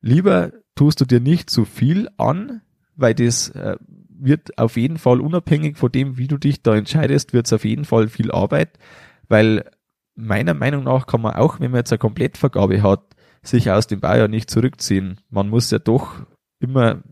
Lieber 0.00 0.52
tust 0.74 1.00
du 1.00 1.04
dir 1.04 1.20
nicht 1.20 1.50
zu 1.50 1.64
viel 1.64 2.08
an, 2.16 2.62
weil 2.96 3.14
das 3.14 3.50
äh, 3.50 3.76
wird 4.08 4.58
auf 4.58 4.76
jeden 4.76 4.98
Fall 4.98 5.20
unabhängig 5.20 5.76
von 5.76 5.92
dem, 5.92 6.16
wie 6.16 6.28
du 6.28 6.38
dich 6.38 6.62
da 6.62 6.74
entscheidest, 6.74 7.32
wird 7.32 7.46
es 7.46 7.52
auf 7.52 7.64
jeden 7.64 7.84
Fall 7.84 8.08
viel 8.08 8.30
Arbeit, 8.30 8.78
weil 9.28 9.64
meiner 10.14 10.54
Meinung 10.54 10.84
nach 10.84 11.06
kann 11.06 11.20
man 11.20 11.34
auch, 11.34 11.60
wenn 11.60 11.70
man 11.70 11.78
jetzt 11.78 11.92
eine 11.92 11.98
Komplettvergabe 11.98 12.82
hat, 12.82 13.02
sich 13.42 13.70
aus 13.70 13.86
dem 13.86 14.00
Baujahr 14.00 14.28
nicht 14.28 14.50
zurückziehen. 14.50 15.20
Man 15.30 15.48
muss 15.48 15.70
ja 15.70 15.78
doch 15.78 16.14
immer 16.58 17.02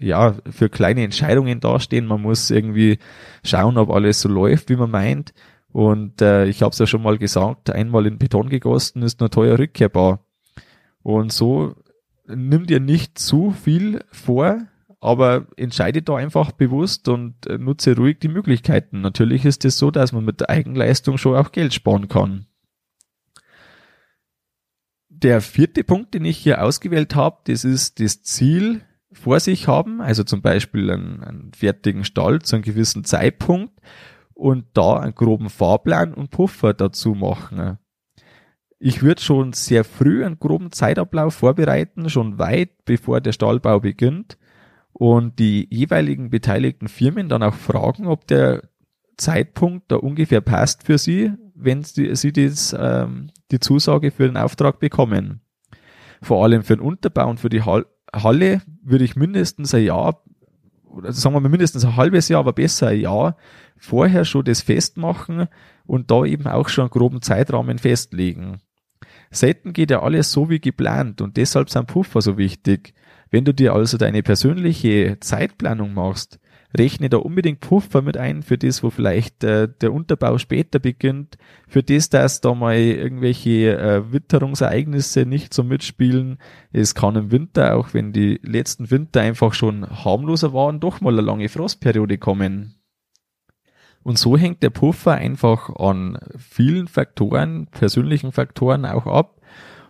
ja 0.00 0.34
für 0.50 0.68
kleine 0.68 1.02
Entscheidungen 1.02 1.60
dastehen. 1.60 2.06
Man 2.06 2.22
muss 2.22 2.50
irgendwie 2.50 2.98
schauen, 3.44 3.78
ob 3.78 3.90
alles 3.90 4.20
so 4.20 4.28
läuft, 4.28 4.70
wie 4.70 4.76
man 4.76 4.90
meint. 4.90 5.32
Und 5.70 6.20
äh, 6.22 6.46
ich 6.46 6.62
habe 6.62 6.72
es 6.72 6.78
ja 6.78 6.86
schon 6.86 7.02
mal 7.02 7.18
gesagt, 7.18 7.70
einmal 7.70 8.06
in 8.06 8.18
Beton 8.18 8.48
gegossen 8.48 9.02
ist 9.02 9.20
nur 9.20 9.30
teuer 9.30 9.58
rückkehrbar. 9.58 10.24
Und 11.02 11.32
so 11.32 11.74
nimm 12.28 12.66
dir 12.66 12.80
nicht 12.80 13.18
zu 13.18 13.50
viel 13.50 14.04
vor, 14.10 14.66
aber 15.00 15.46
entscheide 15.56 16.02
da 16.02 16.16
einfach 16.16 16.52
bewusst 16.52 17.08
und 17.08 17.46
äh, 17.46 17.58
nutze 17.58 17.96
ruhig 17.96 18.18
die 18.18 18.28
Möglichkeiten. 18.28 19.00
Natürlich 19.00 19.44
ist 19.44 19.64
es 19.64 19.78
so, 19.78 19.90
dass 19.90 20.12
man 20.12 20.24
mit 20.24 20.40
der 20.40 20.50
Eigenleistung 20.50 21.18
schon 21.18 21.36
auch 21.36 21.52
Geld 21.52 21.72
sparen 21.72 22.08
kann. 22.08 22.46
Der 25.08 25.40
vierte 25.40 25.84
Punkt, 25.84 26.14
den 26.14 26.24
ich 26.24 26.38
hier 26.38 26.62
ausgewählt 26.62 27.14
habe, 27.14 27.38
das 27.44 27.64
ist 27.64 28.00
das 28.00 28.22
Ziel 28.22 28.82
vor 29.10 29.40
sich 29.40 29.66
haben, 29.66 30.00
also 30.00 30.22
zum 30.22 30.42
Beispiel 30.42 30.90
einen, 30.90 31.22
einen 31.22 31.52
fertigen 31.52 32.04
Stall 32.04 32.42
zu 32.42 32.56
einem 32.56 32.64
gewissen 32.64 33.04
Zeitpunkt 33.04 33.80
und 34.34 34.66
da 34.74 34.98
einen 34.98 35.14
groben 35.14 35.50
Fahrplan 35.50 36.14
und 36.14 36.30
Puffer 36.30 36.74
dazu 36.74 37.14
machen 37.14 37.78
ich 38.80 39.02
würde 39.02 39.20
schon 39.20 39.52
sehr 39.52 39.84
früh 39.84 40.24
einen 40.24 40.38
groben 40.38 40.70
Zeitablauf 40.70 41.34
vorbereiten, 41.34 42.08
schon 42.08 42.38
weit 42.38 42.84
bevor 42.84 43.20
der 43.20 43.32
Stahlbau 43.32 43.80
beginnt 43.80 44.38
und 44.92 45.38
die 45.38 45.66
jeweiligen 45.70 46.30
beteiligten 46.30 46.88
Firmen 46.88 47.28
dann 47.28 47.42
auch 47.42 47.54
fragen, 47.54 48.06
ob 48.06 48.26
der 48.26 48.62
Zeitpunkt 49.16 49.90
da 49.90 49.96
ungefähr 49.96 50.40
passt 50.40 50.84
für 50.84 50.98
sie, 50.98 51.32
wenn 51.54 51.82
sie, 51.82 52.14
sie 52.14 52.32
das, 52.32 52.74
ähm, 52.78 53.30
die 53.50 53.58
Zusage 53.58 54.12
für 54.12 54.26
den 54.26 54.36
Auftrag 54.36 54.78
bekommen. 54.78 55.40
Vor 56.22 56.44
allem 56.44 56.62
für 56.62 56.76
den 56.76 56.84
Unterbau 56.84 57.28
und 57.28 57.40
für 57.40 57.48
die 57.48 57.62
Halle 57.62 58.62
würde 58.82 59.04
ich 59.04 59.16
mindestens 59.16 59.74
ein 59.74 59.84
Jahr, 59.84 60.22
oder 60.84 61.12
sagen 61.12 61.34
wir 61.34 61.40
mal 61.40 61.48
mindestens 61.48 61.84
ein 61.84 61.96
halbes 61.96 62.28
Jahr, 62.28 62.40
aber 62.40 62.52
besser 62.52 62.88
ein 62.88 63.00
Jahr 63.00 63.36
vorher 63.76 64.24
schon 64.24 64.44
das 64.44 64.62
festmachen 64.62 65.48
und 65.84 66.10
da 66.10 66.24
eben 66.24 66.46
auch 66.46 66.68
schon 66.68 66.82
einen 66.82 66.90
groben 66.90 67.22
Zeitrahmen 67.22 67.78
festlegen. 67.78 68.60
Selten 69.30 69.72
geht 69.72 69.90
ja 69.90 70.02
alles 70.02 70.32
so 70.32 70.48
wie 70.50 70.60
geplant 70.60 71.20
und 71.20 71.36
deshalb 71.36 71.70
sind 71.70 71.86
Puffer 71.86 72.22
so 72.22 72.38
wichtig. 72.38 72.94
Wenn 73.30 73.44
du 73.44 73.52
dir 73.52 73.74
also 73.74 73.98
deine 73.98 74.22
persönliche 74.22 75.18
Zeitplanung 75.20 75.92
machst, 75.92 76.38
rechne 76.76 77.08
da 77.08 77.18
unbedingt 77.18 77.60
Puffer 77.60 78.02
mit 78.02 78.16
ein 78.16 78.42
für 78.42 78.58
das, 78.58 78.82
wo 78.82 78.90
vielleicht 78.90 79.42
äh, 79.44 79.68
der 79.80 79.92
Unterbau 79.92 80.38
später 80.38 80.78
beginnt, 80.78 81.38
für 81.66 81.82
das, 81.82 82.10
dass 82.10 82.40
da 82.40 82.54
mal 82.54 82.76
irgendwelche 82.76 83.78
äh, 83.78 84.12
Witterungsereignisse 84.12 85.24
nicht 85.24 85.54
so 85.54 85.64
mitspielen. 85.64 86.38
Es 86.72 86.94
kann 86.94 87.16
im 87.16 87.30
Winter, 87.30 87.76
auch 87.76 87.94
wenn 87.94 88.12
die 88.12 88.40
letzten 88.42 88.90
Winter 88.90 89.20
einfach 89.20 89.54
schon 89.54 89.88
harmloser 90.04 90.52
waren, 90.52 90.80
doch 90.80 91.00
mal 91.00 91.12
eine 91.12 91.22
lange 91.22 91.48
Frostperiode 91.48 92.18
kommen. 92.18 92.77
Und 94.08 94.18
so 94.18 94.38
hängt 94.38 94.62
der 94.62 94.70
Puffer 94.70 95.12
einfach 95.12 95.68
an 95.76 96.18
vielen 96.38 96.88
Faktoren, 96.88 97.66
persönlichen 97.66 98.32
Faktoren 98.32 98.86
auch 98.86 99.06
ab. 99.06 99.42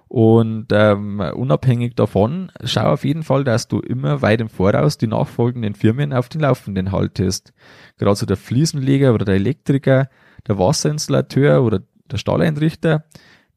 Und 0.08 0.72
ähm, 0.72 1.20
unabhängig 1.20 1.94
davon, 1.94 2.50
schau 2.64 2.94
auf 2.94 3.04
jeden 3.04 3.22
Fall, 3.22 3.44
dass 3.44 3.68
du 3.68 3.78
immer 3.78 4.20
weit 4.20 4.40
im 4.40 4.48
Voraus 4.48 4.98
die 4.98 5.06
nachfolgenden 5.06 5.76
Firmen 5.76 6.12
auf 6.12 6.28
den 6.28 6.40
Laufenden 6.40 6.90
haltest. 6.90 7.52
Gerade 7.96 8.16
so 8.16 8.26
der 8.26 8.36
Fliesenleger 8.36 9.14
oder 9.14 9.24
der 9.24 9.36
Elektriker, 9.36 10.08
der 10.48 10.58
Wasserinstallateur 10.58 11.62
oder 11.62 11.82
der 12.10 12.16
Stahleinrichter, 12.16 13.04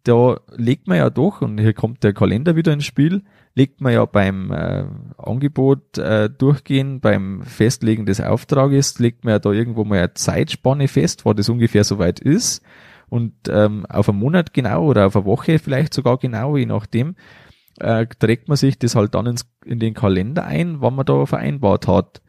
da 0.03 0.39
legt 0.55 0.87
man 0.87 0.97
ja 0.97 1.09
doch, 1.09 1.41
und 1.41 1.59
hier 1.59 1.73
kommt 1.73 2.03
der 2.03 2.13
Kalender 2.13 2.55
wieder 2.55 2.71
ins 2.71 2.85
Spiel, 2.85 3.23
legt 3.53 3.81
man 3.81 3.93
ja 3.93 4.05
beim 4.05 4.51
äh, 4.51 4.85
Angebot 5.17 5.97
äh, 5.97 6.29
durchgehen, 6.29 7.01
beim 7.01 7.43
Festlegen 7.43 8.05
des 8.05 8.21
Auftrages, 8.21 8.99
legt 8.99 9.25
man 9.25 9.33
ja 9.33 9.39
da 9.39 9.51
irgendwo 9.51 9.83
mal 9.83 9.99
eine 9.99 10.13
Zeitspanne 10.13 10.87
fest, 10.87 11.25
wo 11.25 11.33
das 11.33 11.49
ungefähr 11.49 11.83
soweit 11.83 12.19
ist. 12.19 12.63
Und 13.09 13.33
ähm, 13.49 13.85
auf 13.87 14.07
einen 14.07 14.19
Monat 14.19 14.53
genau 14.53 14.85
oder 14.85 15.07
auf 15.07 15.17
eine 15.17 15.25
Woche 15.25 15.59
vielleicht 15.59 15.93
sogar 15.93 16.17
genau, 16.17 16.55
je 16.55 16.65
nachdem, 16.65 17.15
äh, 17.79 18.05
trägt 18.05 18.47
man 18.47 18.55
sich 18.55 18.79
das 18.79 18.95
halt 18.95 19.15
dann 19.15 19.25
ins, 19.25 19.45
in 19.65 19.79
den 19.79 19.93
Kalender 19.93 20.45
ein, 20.45 20.79
wann 20.79 20.95
man 20.95 21.05
da 21.05 21.25
vereinbart 21.25 21.87
hat. 21.87 22.21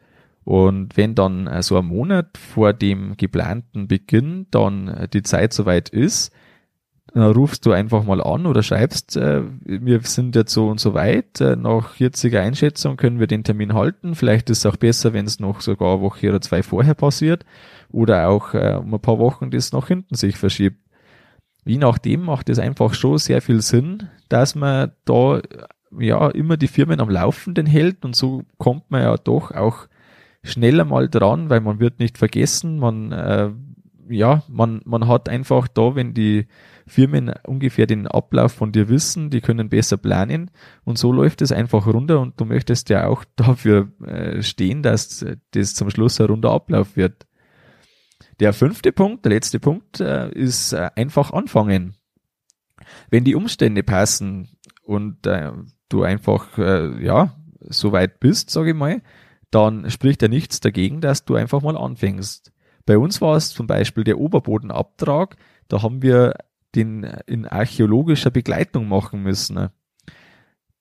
Und 0.43 0.97
wenn 0.97 1.15
dann 1.15 1.47
äh, 1.47 1.63
so 1.63 1.77
ein 1.77 1.85
Monat 1.85 2.37
vor 2.37 2.73
dem 2.73 3.15
geplanten 3.15 3.87
Beginn 3.87 4.47
dann 4.51 4.89
äh, 4.89 5.07
die 5.07 5.23
Zeit 5.23 5.53
soweit 5.53 5.87
ist, 5.87 6.33
dann 7.13 7.31
rufst 7.31 7.65
du 7.65 7.71
einfach 7.71 8.03
mal 8.03 8.21
an 8.21 8.45
oder 8.47 8.63
schreibst, 8.63 9.17
äh, 9.17 9.43
wir 9.63 10.01
sind 10.01 10.35
jetzt 10.35 10.51
so 10.51 10.69
und 10.69 10.79
so 10.79 10.93
weit, 10.95 11.41
äh, 11.41 11.55
nach 11.55 11.95
jetziger 11.95 12.41
Einschätzung 12.41 12.97
können 12.97 13.19
wir 13.19 13.27
den 13.27 13.43
Termin 13.43 13.73
halten. 13.73 14.15
Vielleicht 14.15 14.49
ist 14.49 14.59
es 14.59 14.65
auch 14.65 14.77
besser, 14.77 15.13
wenn 15.13 15.25
es 15.25 15.39
noch 15.39 15.61
sogar 15.61 15.93
eine 15.93 16.01
Woche 16.01 16.29
oder 16.29 16.41
zwei 16.41 16.63
vorher 16.63 16.95
passiert 16.95 17.45
oder 17.91 18.29
auch 18.29 18.55
äh, 18.55 18.79
um 18.79 18.93
ein 18.93 18.99
paar 18.99 19.19
Wochen 19.19 19.51
das 19.51 19.71
nach 19.71 19.87
hinten 19.87 20.15
sich 20.15 20.37
verschiebt. 20.37 20.77
Je 21.65 21.77
nachdem 21.77 22.23
macht 22.23 22.49
es 22.49 22.57
einfach 22.57 22.93
schon 22.95 23.19
sehr 23.19 23.41
viel 23.41 23.61
Sinn, 23.61 24.09
dass 24.27 24.55
man 24.55 24.91
da 25.05 25.39
ja 25.97 26.29
immer 26.29 26.57
die 26.57 26.67
Firmen 26.67 26.99
am 26.99 27.09
Laufenden 27.09 27.67
hält 27.67 28.03
und 28.03 28.15
so 28.15 28.43
kommt 28.57 28.89
man 28.89 29.03
ja 29.03 29.17
doch 29.17 29.51
auch 29.51 29.87
schneller 30.41 30.83
mal 30.83 31.07
dran, 31.07 31.49
weil 31.51 31.61
man 31.61 31.79
wird 31.79 31.99
nicht 31.99 32.17
vergessen, 32.17 32.79
man 32.79 33.11
äh, 33.11 33.51
ja, 34.09 34.43
man, 34.47 34.81
man 34.85 35.07
hat 35.07 35.29
einfach 35.29 35.67
da, 35.67 35.95
wenn 35.95 36.13
die 36.13 36.47
Firmen 36.87 37.33
ungefähr 37.45 37.87
den 37.87 38.07
Ablauf 38.07 38.51
von 38.51 38.71
dir 38.71 38.89
wissen, 38.89 39.29
die 39.29 39.41
können 39.41 39.69
besser 39.69 39.97
planen 39.97 40.51
und 40.83 40.97
so 40.97 41.11
läuft 41.11 41.41
es 41.41 41.51
einfach 41.51 41.87
runter 41.87 42.19
und 42.19 42.39
du 42.39 42.45
möchtest 42.45 42.89
ja 42.89 43.07
auch 43.07 43.23
dafür 43.35 43.91
äh, 44.05 44.41
stehen, 44.41 44.83
dass 44.83 45.25
das 45.51 45.75
zum 45.75 45.89
Schluss 45.89 46.19
ein 46.19 46.27
runder 46.27 46.51
Ablauf 46.51 46.95
wird. 46.95 47.25
Der 48.39 48.53
fünfte 48.53 48.91
Punkt, 48.91 49.25
der 49.25 49.33
letzte 49.33 49.59
Punkt, 49.59 49.99
äh, 49.99 50.29
ist 50.31 50.73
äh, 50.73 50.89
einfach 50.95 51.31
anfangen. 51.31 51.95
Wenn 53.09 53.23
die 53.23 53.35
Umstände 53.35 53.83
passen 53.83 54.49
und 54.83 55.25
du 55.87 56.03
einfach 56.03 56.57
ja 56.57 57.33
so 57.61 57.93
weit 57.93 58.19
bist, 58.19 58.49
sage 58.49 58.71
ich 58.71 58.75
mal, 58.75 59.01
dann 59.51 59.89
spricht 59.89 60.21
ja 60.21 60.27
nichts 60.27 60.59
dagegen, 60.59 60.99
dass 60.99 61.23
du 61.23 61.35
einfach 61.35 61.61
mal 61.61 61.77
anfängst. 61.77 62.51
Bei 62.85 62.97
uns 62.97 63.21
war 63.21 63.37
es 63.37 63.51
zum 63.51 63.67
Beispiel 63.67 64.03
der 64.03 64.19
Oberbodenabtrag, 64.19 65.37
da 65.67 65.81
haben 65.81 66.01
wir 66.01 66.33
den 66.75 67.03
in 67.27 67.45
archäologischer 67.45 68.31
Begleitung 68.31 68.87
machen 68.87 69.21
müssen. 69.23 69.69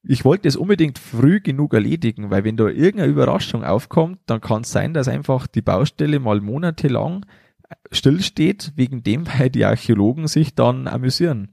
Ich 0.05 0.25
wollte 0.25 0.49
es 0.49 0.57
unbedingt 0.57 0.99
früh 0.99 1.41
genug 1.41 1.75
erledigen, 1.75 2.31
weil 2.31 2.45
wenn 2.45 2.57
da 2.57 2.67
irgendeine 2.67 3.13
Überraschung 3.13 3.65
aufkommt, 3.65 4.19
dann 4.27 4.41
kann 4.41 4.63
es 4.63 4.73
sein, 4.73 4.95
dass 4.95 5.07
einfach 5.07 5.47
die 5.47 5.63
Baustelle 5.63 6.19
mal 6.19 6.41
monatelang 6.41 7.25
stillsteht, 7.91 8.73
wegen 8.75 9.03
dem, 9.03 9.27
weil 9.39 9.51
die 9.51 9.65
Archäologen 9.65 10.27
sich 10.27 10.55
dann 10.55 10.89
amüsieren. 10.89 11.53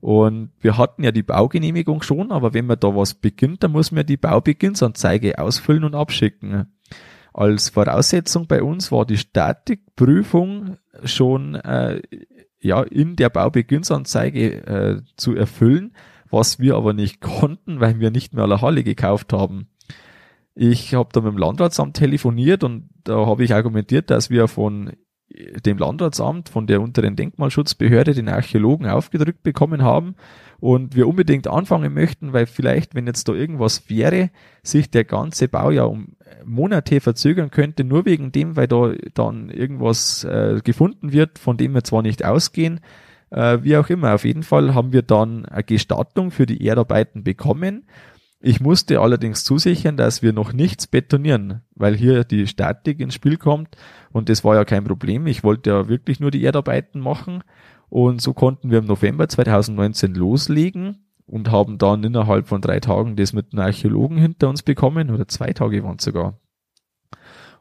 Und 0.00 0.50
wir 0.60 0.78
hatten 0.78 1.04
ja 1.04 1.12
die 1.12 1.22
Baugenehmigung 1.22 2.02
schon, 2.02 2.32
aber 2.32 2.54
wenn 2.54 2.66
man 2.66 2.80
da 2.80 2.96
was 2.96 3.14
beginnt, 3.14 3.62
dann 3.62 3.70
muss 3.70 3.92
man 3.92 4.04
die 4.04 4.16
Baubeginnsanzeige 4.16 5.38
ausfüllen 5.38 5.84
und 5.84 5.94
abschicken. 5.94 6.72
Als 7.32 7.68
Voraussetzung 7.68 8.46
bei 8.48 8.62
uns 8.62 8.90
war 8.90 9.06
die 9.06 9.16
Statikprüfung 9.16 10.76
schon 11.04 11.54
äh, 11.54 12.02
ja 12.62 12.82
in 12.82 13.16
der 13.16 13.28
Baubeginnsanzeige 13.28 14.66
äh, 14.66 15.02
zu 15.16 15.34
erfüllen, 15.34 15.94
was 16.30 16.58
wir 16.58 16.76
aber 16.76 16.92
nicht 16.92 17.20
konnten, 17.20 17.80
weil 17.80 18.00
wir 18.00 18.10
nicht 18.10 18.34
mehr 18.34 18.44
alle 18.44 18.60
Halle 18.60 18.84
gekauft 18.84 19.32
haben. 19.32 19.68
Ich 20.54 20.94
habe 20.94 21.08
da 21.12 21.20
mit 21.20 21.32
dem 21.32 21.38
Landratsamt 21.38 21.96
telefoniert 21.96 22.62
und 22.62 22.90
da 23.04 23.26
habe 23.26 23.44
ich 23.44 23.54
argumentiert, 23.54 24.10
dass 24.10 24.28
wir 24.28 24.48
von 24.48 24.92
dem 25.64 25.78
Landratsamt, 25.78 26.48
von 26.48 26.66
der 26.66 26.80
unteren 26.80 27.16
Denkmalschutzbehörde 27.16 28.14
den 28.14 28.28
Archäologen 28.28 28.86
aufgedrückt 28.86 29.42
bekommen 29.42 29.82
haben 29.82 30.14
und 30.60 30.94
wir 30.94 31.08
unbedingt 31.08 31.48
anfangen 31.48 31.92
möchten, 31.92 32.32
weil 32.32 32.46
vielleicht, 32.46 32.94
wenn 32.94 33.06
jetzt 33.06 33.28
da 33.28 33.32
irgendwas 33.32 33.88
wäre, 33.88 34.30
sich 34.62 34.90
der 34.90 35.04
ganze 35.04 35.48
Bau 35.48 35.70
ja 35.70 35.84
um 35.84 36.16
Monate 36.44 37.00
verzögern 37.00 37.50
könnte, 37.50 37.84
nur 37.84 38.04
wegen 38.04 38.32
dem, 38.32 38.56
weil 38.56 38.68
da 38.68 38.92
dann 39.14 39.50
irgendwas 39.50 40.24
äh, 40.24 40.60
gefunden 40.62 41.12
wird, 41.12 41.38
von 41.38 41.56
dem 41.56 41.74
wir 41.74 41.84
zwar 41.84 42.02
nicht 42.02 42.24
ausgehen, 42.24 42.80
äh, 43.30 43.58
wie 43.62 43.76
auch 43.76 43.88
immer. 43.88 44.14
Auf 44.14 44.24
jeden 44.24 44.42
Fall 44.42 44.74
haben 44.74 44.92
wir 44.92 45.02
dann 45.02 45.46
eine 45.46 45.64
Gestattung 45.64 46.30
für 46.30 46.46
die 46.46 46.64
Erdarbeiten 46.64 47.24
bekommen 47.24 47.84
ich 48.42 48.60
musste 48.60 49.00
allerdings 49.00 49.44
zusichern, 49.44 49.96
dass 49.96 50.20
wir 50.20 50.32
noch 50.32 50.52
nichts 50.52 50.88
betonieren, 50.88 51.62
weil 51.76 51.96
hier 51.96 52.24
die 52.24 52.48
Statik 52.48 52.98
ins 52.98 53.14
Spiel 53.14 53.36
kommt 53.36 53.76
und 54.10 54.28
das 54.28 54.42
war 54.42 54.56
ja 54.56 54.64
kein 54.64 54.84
Problem. 54.84 55.26
Ich 55.28 55.44
wollte 55.44 55.70
ja 55.70 55.88
wirklich 55.88 56.18
nur 56.18 56.32
die 56.32 56.42
Erdarbeiten 56.42 57.00
machen 57.00 57.44
und 57.88 58.20
so 58.20 58.34
konnten 58.34 58.70
wir 58.70 58.78
im 58.78 58.86
November 58.86 59.28
2019 59.28 60.14
loslegen 60.14 61.04
und 61.26 61.52
haben 61.52 61.78
dann 61.78 62.02
innerhalb 62.02 62.48
von 62.48 62.60
drei 62.60 62.80
Tagen 62.80 63.14
das 63.14 63.32
mit 63.32 63.52
einem 63.52 63.62
Archäologen 63.62 64.18
hinter 64.18 64.48
uns 64.48 64.62
bekommen 64.62 65.10
oder 65.10 65.28
zwei 65.28 65.52
Tage 65.52 65.84
waren 65.84 65.96
es 65.98 66.04
sogar. 66.04 66.38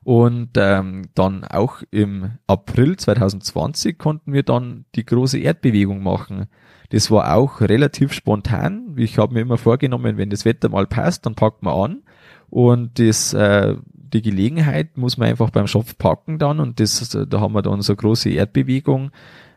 Und 0.03 0.49
ähm, 0.55 1.09
dann 1.13 1.43
auch 1.43 1.83
im 1.91 2.31
April 2.47 2.97
2020 2.97 3.97
konnten 3.99 4.33
wir 4.33 4.43
dann 4.43 4.85
die 4.95 5.05
große 5.05 5.37
Erdbewegung 5.37 6.01
machen. 6.01 6.47
Das 6.89 7.11
war 7.11 7.35
auch 7.35 7.61
relativ 7.61 8.11
spontan. 8.11 8.95
Ich 8.97 9.17
habe 9.17 9.33
mir 9.33 9.41
immer 9.41 9.57
vorgenommen, 9.57 10.17
wenn 10.17 10.29
das 10.29 10.43
Wetter 10.43 10.69
mal 10.69 10.87
passt, 10.87 11.25
dann 11.25 11.35
packt 11.35 11.61
man 11.61 11.73
an. 11.73 12.03
Und 12.49 12.99
das, 12.99 13.33
äh, 13.33 13.75
die 13.93 14.21
Gelegenheit 14.21 14.97
muss 14.97 15.17
man 15.17 15.29
einfach 15.29 15.51
beim 15.51 15.67
Schopf 15.67 15.97
packen 15.97 16.39
dann. 16.39 16.59
Und 16.59 16.79
das, 16.79 17.09
da 17.09 17.39
haben 17.39 17.53
wir 17.53 17.61
dann 17.61 17.81
so 17.81 17.95
große 17.95 18.29
Erdbewegung. 18.29 19.11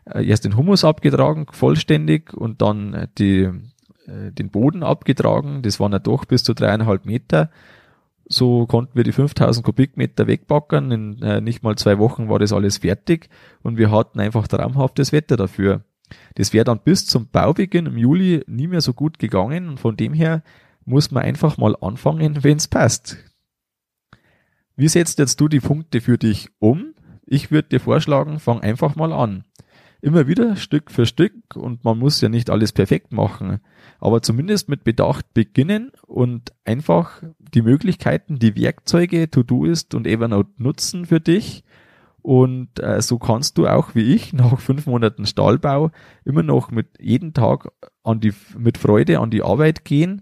Äh, 0.05 0.27
erst 0.27 0.45
den 0.45 0.55
Humus 0.55 0.85
abgetragen, 0.85 1.47
vollständig, 1.51 2.33
und 2.33 2.61
dann 2.61 3.07
die, 3.17 3.49
äh, 4.07 4.31
den 4.31 4.49
Boden 4.49 4.83
abgetragen. 4.83 5.63
Das 5.63 5.79
waren 5.79 5.91
ja 5.91 5.99
doch 5.99 6.25
bis 6.25 6.43
zu 6.43 6.53
dreieinhalb 6.53 7.05
Meter. 7.05 7.49
So 8.27 8.65
konnten 8.65 8.95
wir 8.95 9.03
die 9.03 9.11
5000 9.11 9.65
Kubikmeter 9.65 10.27
wegpacken. 10.27 10.91
In 10.91 11.21
äh, 11.21 11.41
nicht 11.41 11.63
mal 11.63 11.75
zwei 11.75 11.99
Wochen 11.99 12.29
war 12.29 12.39
das 12.39 12.53
alles 12.53 12.79
fertig 12.79 13.29
und 13.61 13.77
wir 13.77 13.91
hatten 13.91 14.19
einfach 14.19 14.47
traumhaftes 14.47 15.11
Wetter 15.11 15.37
dafür. 15.37 15.83
Das 16.35 16.53
wäre 16.53 16.65
dann 16.65 16.79
bis 16.79 17.05
zum 17.05 17.29
Baubeginn 17.29 17.85
im 17.85 17.97
Juli 17.97 18.43
nie 18.47 18.67
mehr 18.67 18.81
so 18.81 18.93
gut 18.93 19.19
gegangen 19.19 19.69
und 19.69 19.79
von 19.79 19.97
dem 19.97 20.13
her 20.13 20.43
muss 20.85 21.11
man 21.11 21.23
einfach 21.23 21.57
mal 21.57 21.75
anfangen, 21.81 22.43
wenn 22.43 22.57
es 22.57 22.67
passt. 22.67 23.17
Wie 24.75 24.87
setzt 24.87 25.19
jetzt 25.19 25.39
du 25.39 25.47
die 25.47 25.59
Punkte 25.59 26.01
für 26.01 26.17
dich 26.17 26.49
um? 26.59 26.93
Ich 27.25 27.49
würde 27.49 27.69
dir 27.69 27.79
vorschlagen, 27.79 28.39
fang 28.39 28.61
einfach 28.61 28.95
mal 28.95 29.11
an. 29.11 29.45
Immer 30.05 30.27
wieder 30.27 30.55
Stück 30.55 30.91
für 30.91 31.07
Stück 31.07 31.55
und 31.55 31.83
man 31.83 31.97
muss 31.97 32.21
ja 32.21 32.29
nicht 32.29 32.51
alles 32.51 32.73
perfekt 32.73 33.11
machen, 33.11 33.59
aber 33.97 34.21
zumindest 34.21 34.69
mit 34.69 34.83
Bedacht 34.83 35.33
beginnen 35.33 35.93
und 36.05 36.53
einfach 36.63 37.23
die 37.39 37.63
Möglichkeiten, 37.63 38.37
die 38.37 38.55
Werkzeuge, 38.55 39.31
To-Do-Ist 39.31 39.95
und 39.95 40.05
Evernote 40.05 40.51
nutzen 40.57 41.07
für 41.07 41.19
dich 41.19 41.63
und 42.21 42.79
äh, 42.83 43.01
so 43.01 43.17
kannst 43.17 43.57
du 43.57 43.65
auch 43.65 43.95
wie 43.95 44.13
ich 44.13 44.31
nach 44.31 44.59
fünf 44.59 44.85
Monaten 44.85 45.25
Stahlbau 45.25 45.89
immer 46.23 46.43
noch 46.43 46.69
mit 46.69 46.89
jeden 46.99 47.33
Tag 47.33 47.71
an 48.03 48.19
die, 48.19 48.33
mit 48.59 48.77
Freude 48.77 49.19
an 49.19 49.31
die 49.31 49.41
Arbeit 49.41 49.85
gehen, 49.85 50.21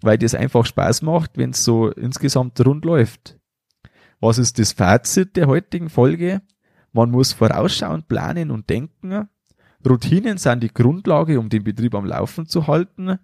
weil 0.00 0.16
das 0.16 0.36
einfach 0.36 0.64
Spaß 0.64 1.02
macht, 1.02 1.32
wenn 1.38 1.50
es 1.50 1.64
so 1.64 1.90
insgesamt 1.90 2.64
rund 2.64 2.84
läuft. 2.84 3.36
Was 4.20 4.38
ist 4.38 4.60
das 4.60 4.70
Fazit 4.70 5.34
der 5.34 5.48
heutigen 5.48 5.88
Folge? 5.88 6.40
Man 6.94 7.10
muss 7.10 7.32
vorausschauend 7.32 8.06
planen 8.08 8.50
und 8.52 8.70
denken. 8.70 9.28
Routinen 9.86 10.38
sind 10.38 10.62
die 10.62 10.72
Grundlage, 10.72 11.38
um 11.40 11.48
den 11.48 11.64
Betrieb 11.64 11.94
am 11.94 12.06
Laufen 12.06 12.46
zu 12.46 12.68
halten. 12.68 13.18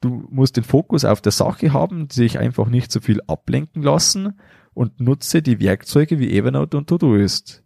Du 0.00 0.28
musst 0.30 0.58
den 0.58 0.62
Fokus 0.62 1.06
auf 1.06 1.22
der 1.22 1.32
Sache 1.32 1.72
haben, 1.72 2.10
sich 2.10 2.38
einfach 2.38 2.68
nicht 2.68 2.92
so 2.92 3.00
viel 3.00 3.20
ablenken 3.26 3.82
lassen 3.82 4.38
und 4.74 5.00
nutze 5.00 5.40
die 5.40 5.58
Werkzeuge 5.58 6.18
wie 6.18 6.36
Evernote 6.36 6.76
und 6.76 6.86
Todoist. 6.86 7.64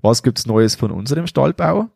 Was 0.00 0.22
gibt's 0.22 0.46
Neues 0.46 0.74
von 0.74 0.90
unserem 0.90 1.26
Stallbau? 1.26 1.90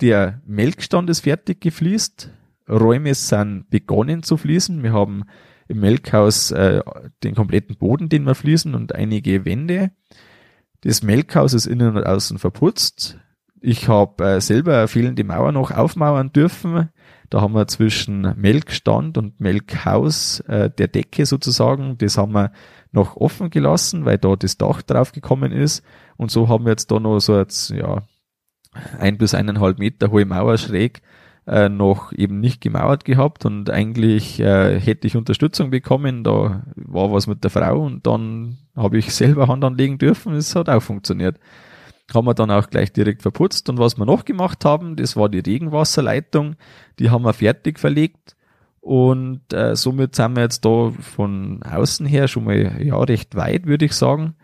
Der 0.00 0.40
Melkstand 0.46 1.10
ist 1.10 1.20
fertig 1.20 1.60
gefliest. 1.60 2.30
Räume 2.68 3.14
sind 3.14 3.68
begonnen 3.68 4.22
zu 4.22 4.38
fließen. 4.38 4.82
Wir 4.82 4.94
haben 4.94 5.24
im 5.68 5.80
Melkhaus 5.80 6.50
äh, 6.52 6.82
den 7.22 7.34
kompletten 7.34 7.76
Boden, 7.76 8.08
den 8.08 8.24
wir 8.24 8.34
fließen 8.34 8.74
und 8.74 8.94
einige 8.94 9.44
Wände. 9.44 9.90
Das 10.84 11.02
Melkhaus 11.02 11.54
ist 11.54 11.66
innen 11.66 11.96
und 11.96 12.06
außen 12.06 12.38
verputzt. 12.38 13.18
Ich 13.62 13.88
habe 13.88 14.22
äh, 14.22 14.40
selber 14.42 14.86
fehlende 14.86 15.24
Mauer 15.24 15.50
noch 15.50 15.70
aufmauern 15.70 16.30
dürfen. 16.30 16.90
Da 17.30 17.40
haben 17.40 17.54
wir 17.54 17.66
zwischen 17.66 18.34
Melkstand 18.36 19.16
und 19.16 19.40
Melkhaus 19.40 20.40
äh, 20.40 20.68
der 20.68 20.88
Decke 20.88 21.24
sozusagen, 21.24 21.96
das 21.96 22.18
haben 22.18 22.32
wir 22.32 22.52
noch 22.92 23.16
offen 23.16 23.48
gelassen, 23.48 24.04
weil 24.04 24.18
da 24.18 24.36
das 24.36 24.58
Dach 24.58 24.82
drauf 24.82 25.12
gekommen 25.12 25.52
ist. 25.52 25.82
Und 26.18 26.30
so 26.30 26.48
haben 26.48 26.66
wir 26.66 26.72
jetzt 26.72 26.90
da 26.90 27.00
noch 27.00 27.18
so 27.18 27.38
jetzt, 27.38 27.70
ja, 27.70 28.02
ein 28.98 29.16
bis 29.16 29.32
eineinhalb 29.32 29.78
Meter 29.78 30.10
hohe 30.10 30.26
Mauer 30.26 30.58
schräg 30.58 31.00
äh, 31.46 31.70
noch 31.70 32.12
eben 32.12 32.40
nicht 32.40 32.60
gemauert 32.60 33.06
gehabt 33.06 33.46
und 33.46 33.70
eigentlich 33.70 34.38
äh, 34.40 34.78
hätte 34.78 35.06
ich 35.06 35.16
Unterstützung 35.16 35.70
bekommen, 35.70 36.24
da 36.24 36.62
war 36.76 37.12
was 37.12 37.26
mit 37.26 37.42
der 37.42 37.50
Frau 37.50 37.82
und 37.82 38.06
dann 38.06 38.58
habe 38.76 38.98
ich 38.98 39.14
selber 39.14 39.48
Hand 39.48 39.64
anlegen 39.64 39.98
dürfen, 39.98 40.34
es 40.34 40.54
hat 40.54 40.68
auch 40.68 40.82
funktioniert. 40.82 41.38
Haben 42.12 42.26
wir 42.26 42.34
dann 42.34 42.50
auch 42.50 42.68
gleich 42.68 42.92
direkt 42.92 43.22
verputzt 43.22 43.68
und 43.70 43.78
was 43.78 43.96
wir 43.96 44.04
noch 44.04 44.24
gemacht 44.24 44.64
haben, 44.64 44.96
das 44.96 45.16
war 45.16 45.28
die 45.28 45.38
Regenwasserleitung, 45.38 46.56
die 46.98 47.10
haben 47.10 47.24
wir 47.24 47.32
fertig 47.32 47.78
verlegt 47.80 48.36
und 48.84 49.50
äh, 49.54 49.74
somit 49.76 50.14
sind 50.14 50.36
wir 50.36 50.42
jetzt 50.42 50.66
da 50.66 50.90
von 50.90 51.62
außen 51.62 52.04
her 52.04 52.28
schon 52.28 52.44
mal 52.44 52.82
ja 52.84 52.98
recht 52.98 53.34
weit, 53.34 53.64
würde 53.64 53.86
ich 53.86 53.94
sagen. 53.94 54.34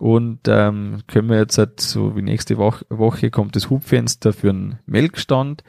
Und 0.00 0.40
ähm, 0.48 1.02
können 1.06 1.28
wir 1.28 1.36
jetzt 1.36 1.58
halt 1.58 1.80
so 1.80 2.16
wie 2.16 2.22
nächste 2.22 2.56
Woche, 2.56 2.86
Woche 2.88 3.30
kommt 3.30 3.56
das 3.56 3.68
Hubfenster 3.68 4.32
für 4.32 4.48
einen 4.48 4.78
Melkstand, 4.86 5.64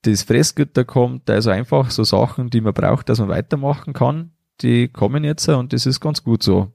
das 0.00 0.22
Fressgitter 0.22 0.86
kommt, 0.86 1.28
also 1.28 1.50
einfach 1.50 1.90
so 1.90 2.04
Sachen, 2.04 2.48
die 2.48 2.62
man 2.62 2.72
braucht, 2.72 3.10
dass 3.10 3.20
man 3.20 3.28
weitermachen 3.28 3.92
kann, 3.92 4.32
die 4.62 4.88
kommen 4.88 5.22
jetzt 5.22 5.46
und 5.48 5.74
das 5.74 5.84
ist 5.84 6.00
ganz 6.00 6.24
gut 6.24 6.42
so. 6.42 6.72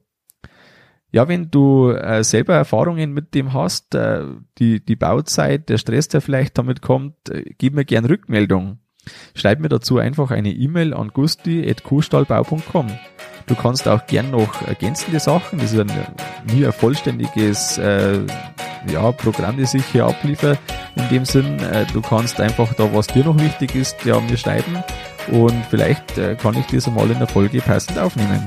Ja, 1.12 1.28
wenn 1.28 1.50
du 1.50 1.90
äh, 1.90 2.24
selber 2.24 2.54
Erfahrungen 2.54 3.12
mit 3.12 3.34
dem 3.34 3.52
hast, 3.52 3.94
äh, 3.94 4.24
die, 4.58 4.82
die 4.82 4.96
Bauzeit, 4.96 5.68
der 5.68 5.76
Stress, 5.76 6.08
der 6.08 6.22
vielleicht 6.22 6.56
damit 6.56 6.80
kommt, 6.80 7.28
äh, 7.28 7.44
gib 7.58 7.74
mir 7.74 7.84
gern 7.84 8.06
Rückmeldung. 8.06 8.78
Schreib 9.34 9.60
mir 9.60 9.68
dazu 9.68 9.98
einfach 9.98 10.30
eine 10.30 10.50
E-Mail 10.52 10.94
an 10.94 11.08
gusti.kuhstallbau.com. 11.08 12.86
Du 13.46 13.54
kannst 13.54 13.88
auch 13.88 14.06
gern 14.06 14.30
noch 14.30 14.62
ergänzende 14.62 15.20
Sachen, 15.20 15.58
das 15.58 15.72
ist 15.72 15.80
ein, 15.80 15.92
nie 16.50 16.64
ein 16.64 16.72
vollständiges 16.72 17.76
äh, 17.76 18.20
ja, 18.90 19.12
Programm, 19.12 19.58
das 19.58 19.74
ich 19.74 19.84
hier 19.86 20.06
abliefere. 20.06 20.56
In 20.94 21.08
dem 21.10 21.24
Sinn, 21.26 21.58
äh, 21.58 21.84
du 21.92 22.00
kannst 22.00 22.40
einfach 22.40 22.72
da, 22.74 22.94
was 22.94 23.08
dir 23.08 23.24
noch 23.24 23.38
wichtig 23.38 23.74
ist, 23.74 24.02
ja, 24.04 24.18
mir 24.18 24.36
schreiben 24.38 24.82
und 25.30 25.66
vielleicht 25.68 26.16
äh, 26.16 26.36
kann 26.36 26.56
ich 26.56 26.66
das 26.66 26.88
einmal 26.88 27.10
in 27.10 27.18
der 27.18 27.28
Folge 27.28 27.60
passend 27.60 27.98
aufnehmen. 27.98 28.46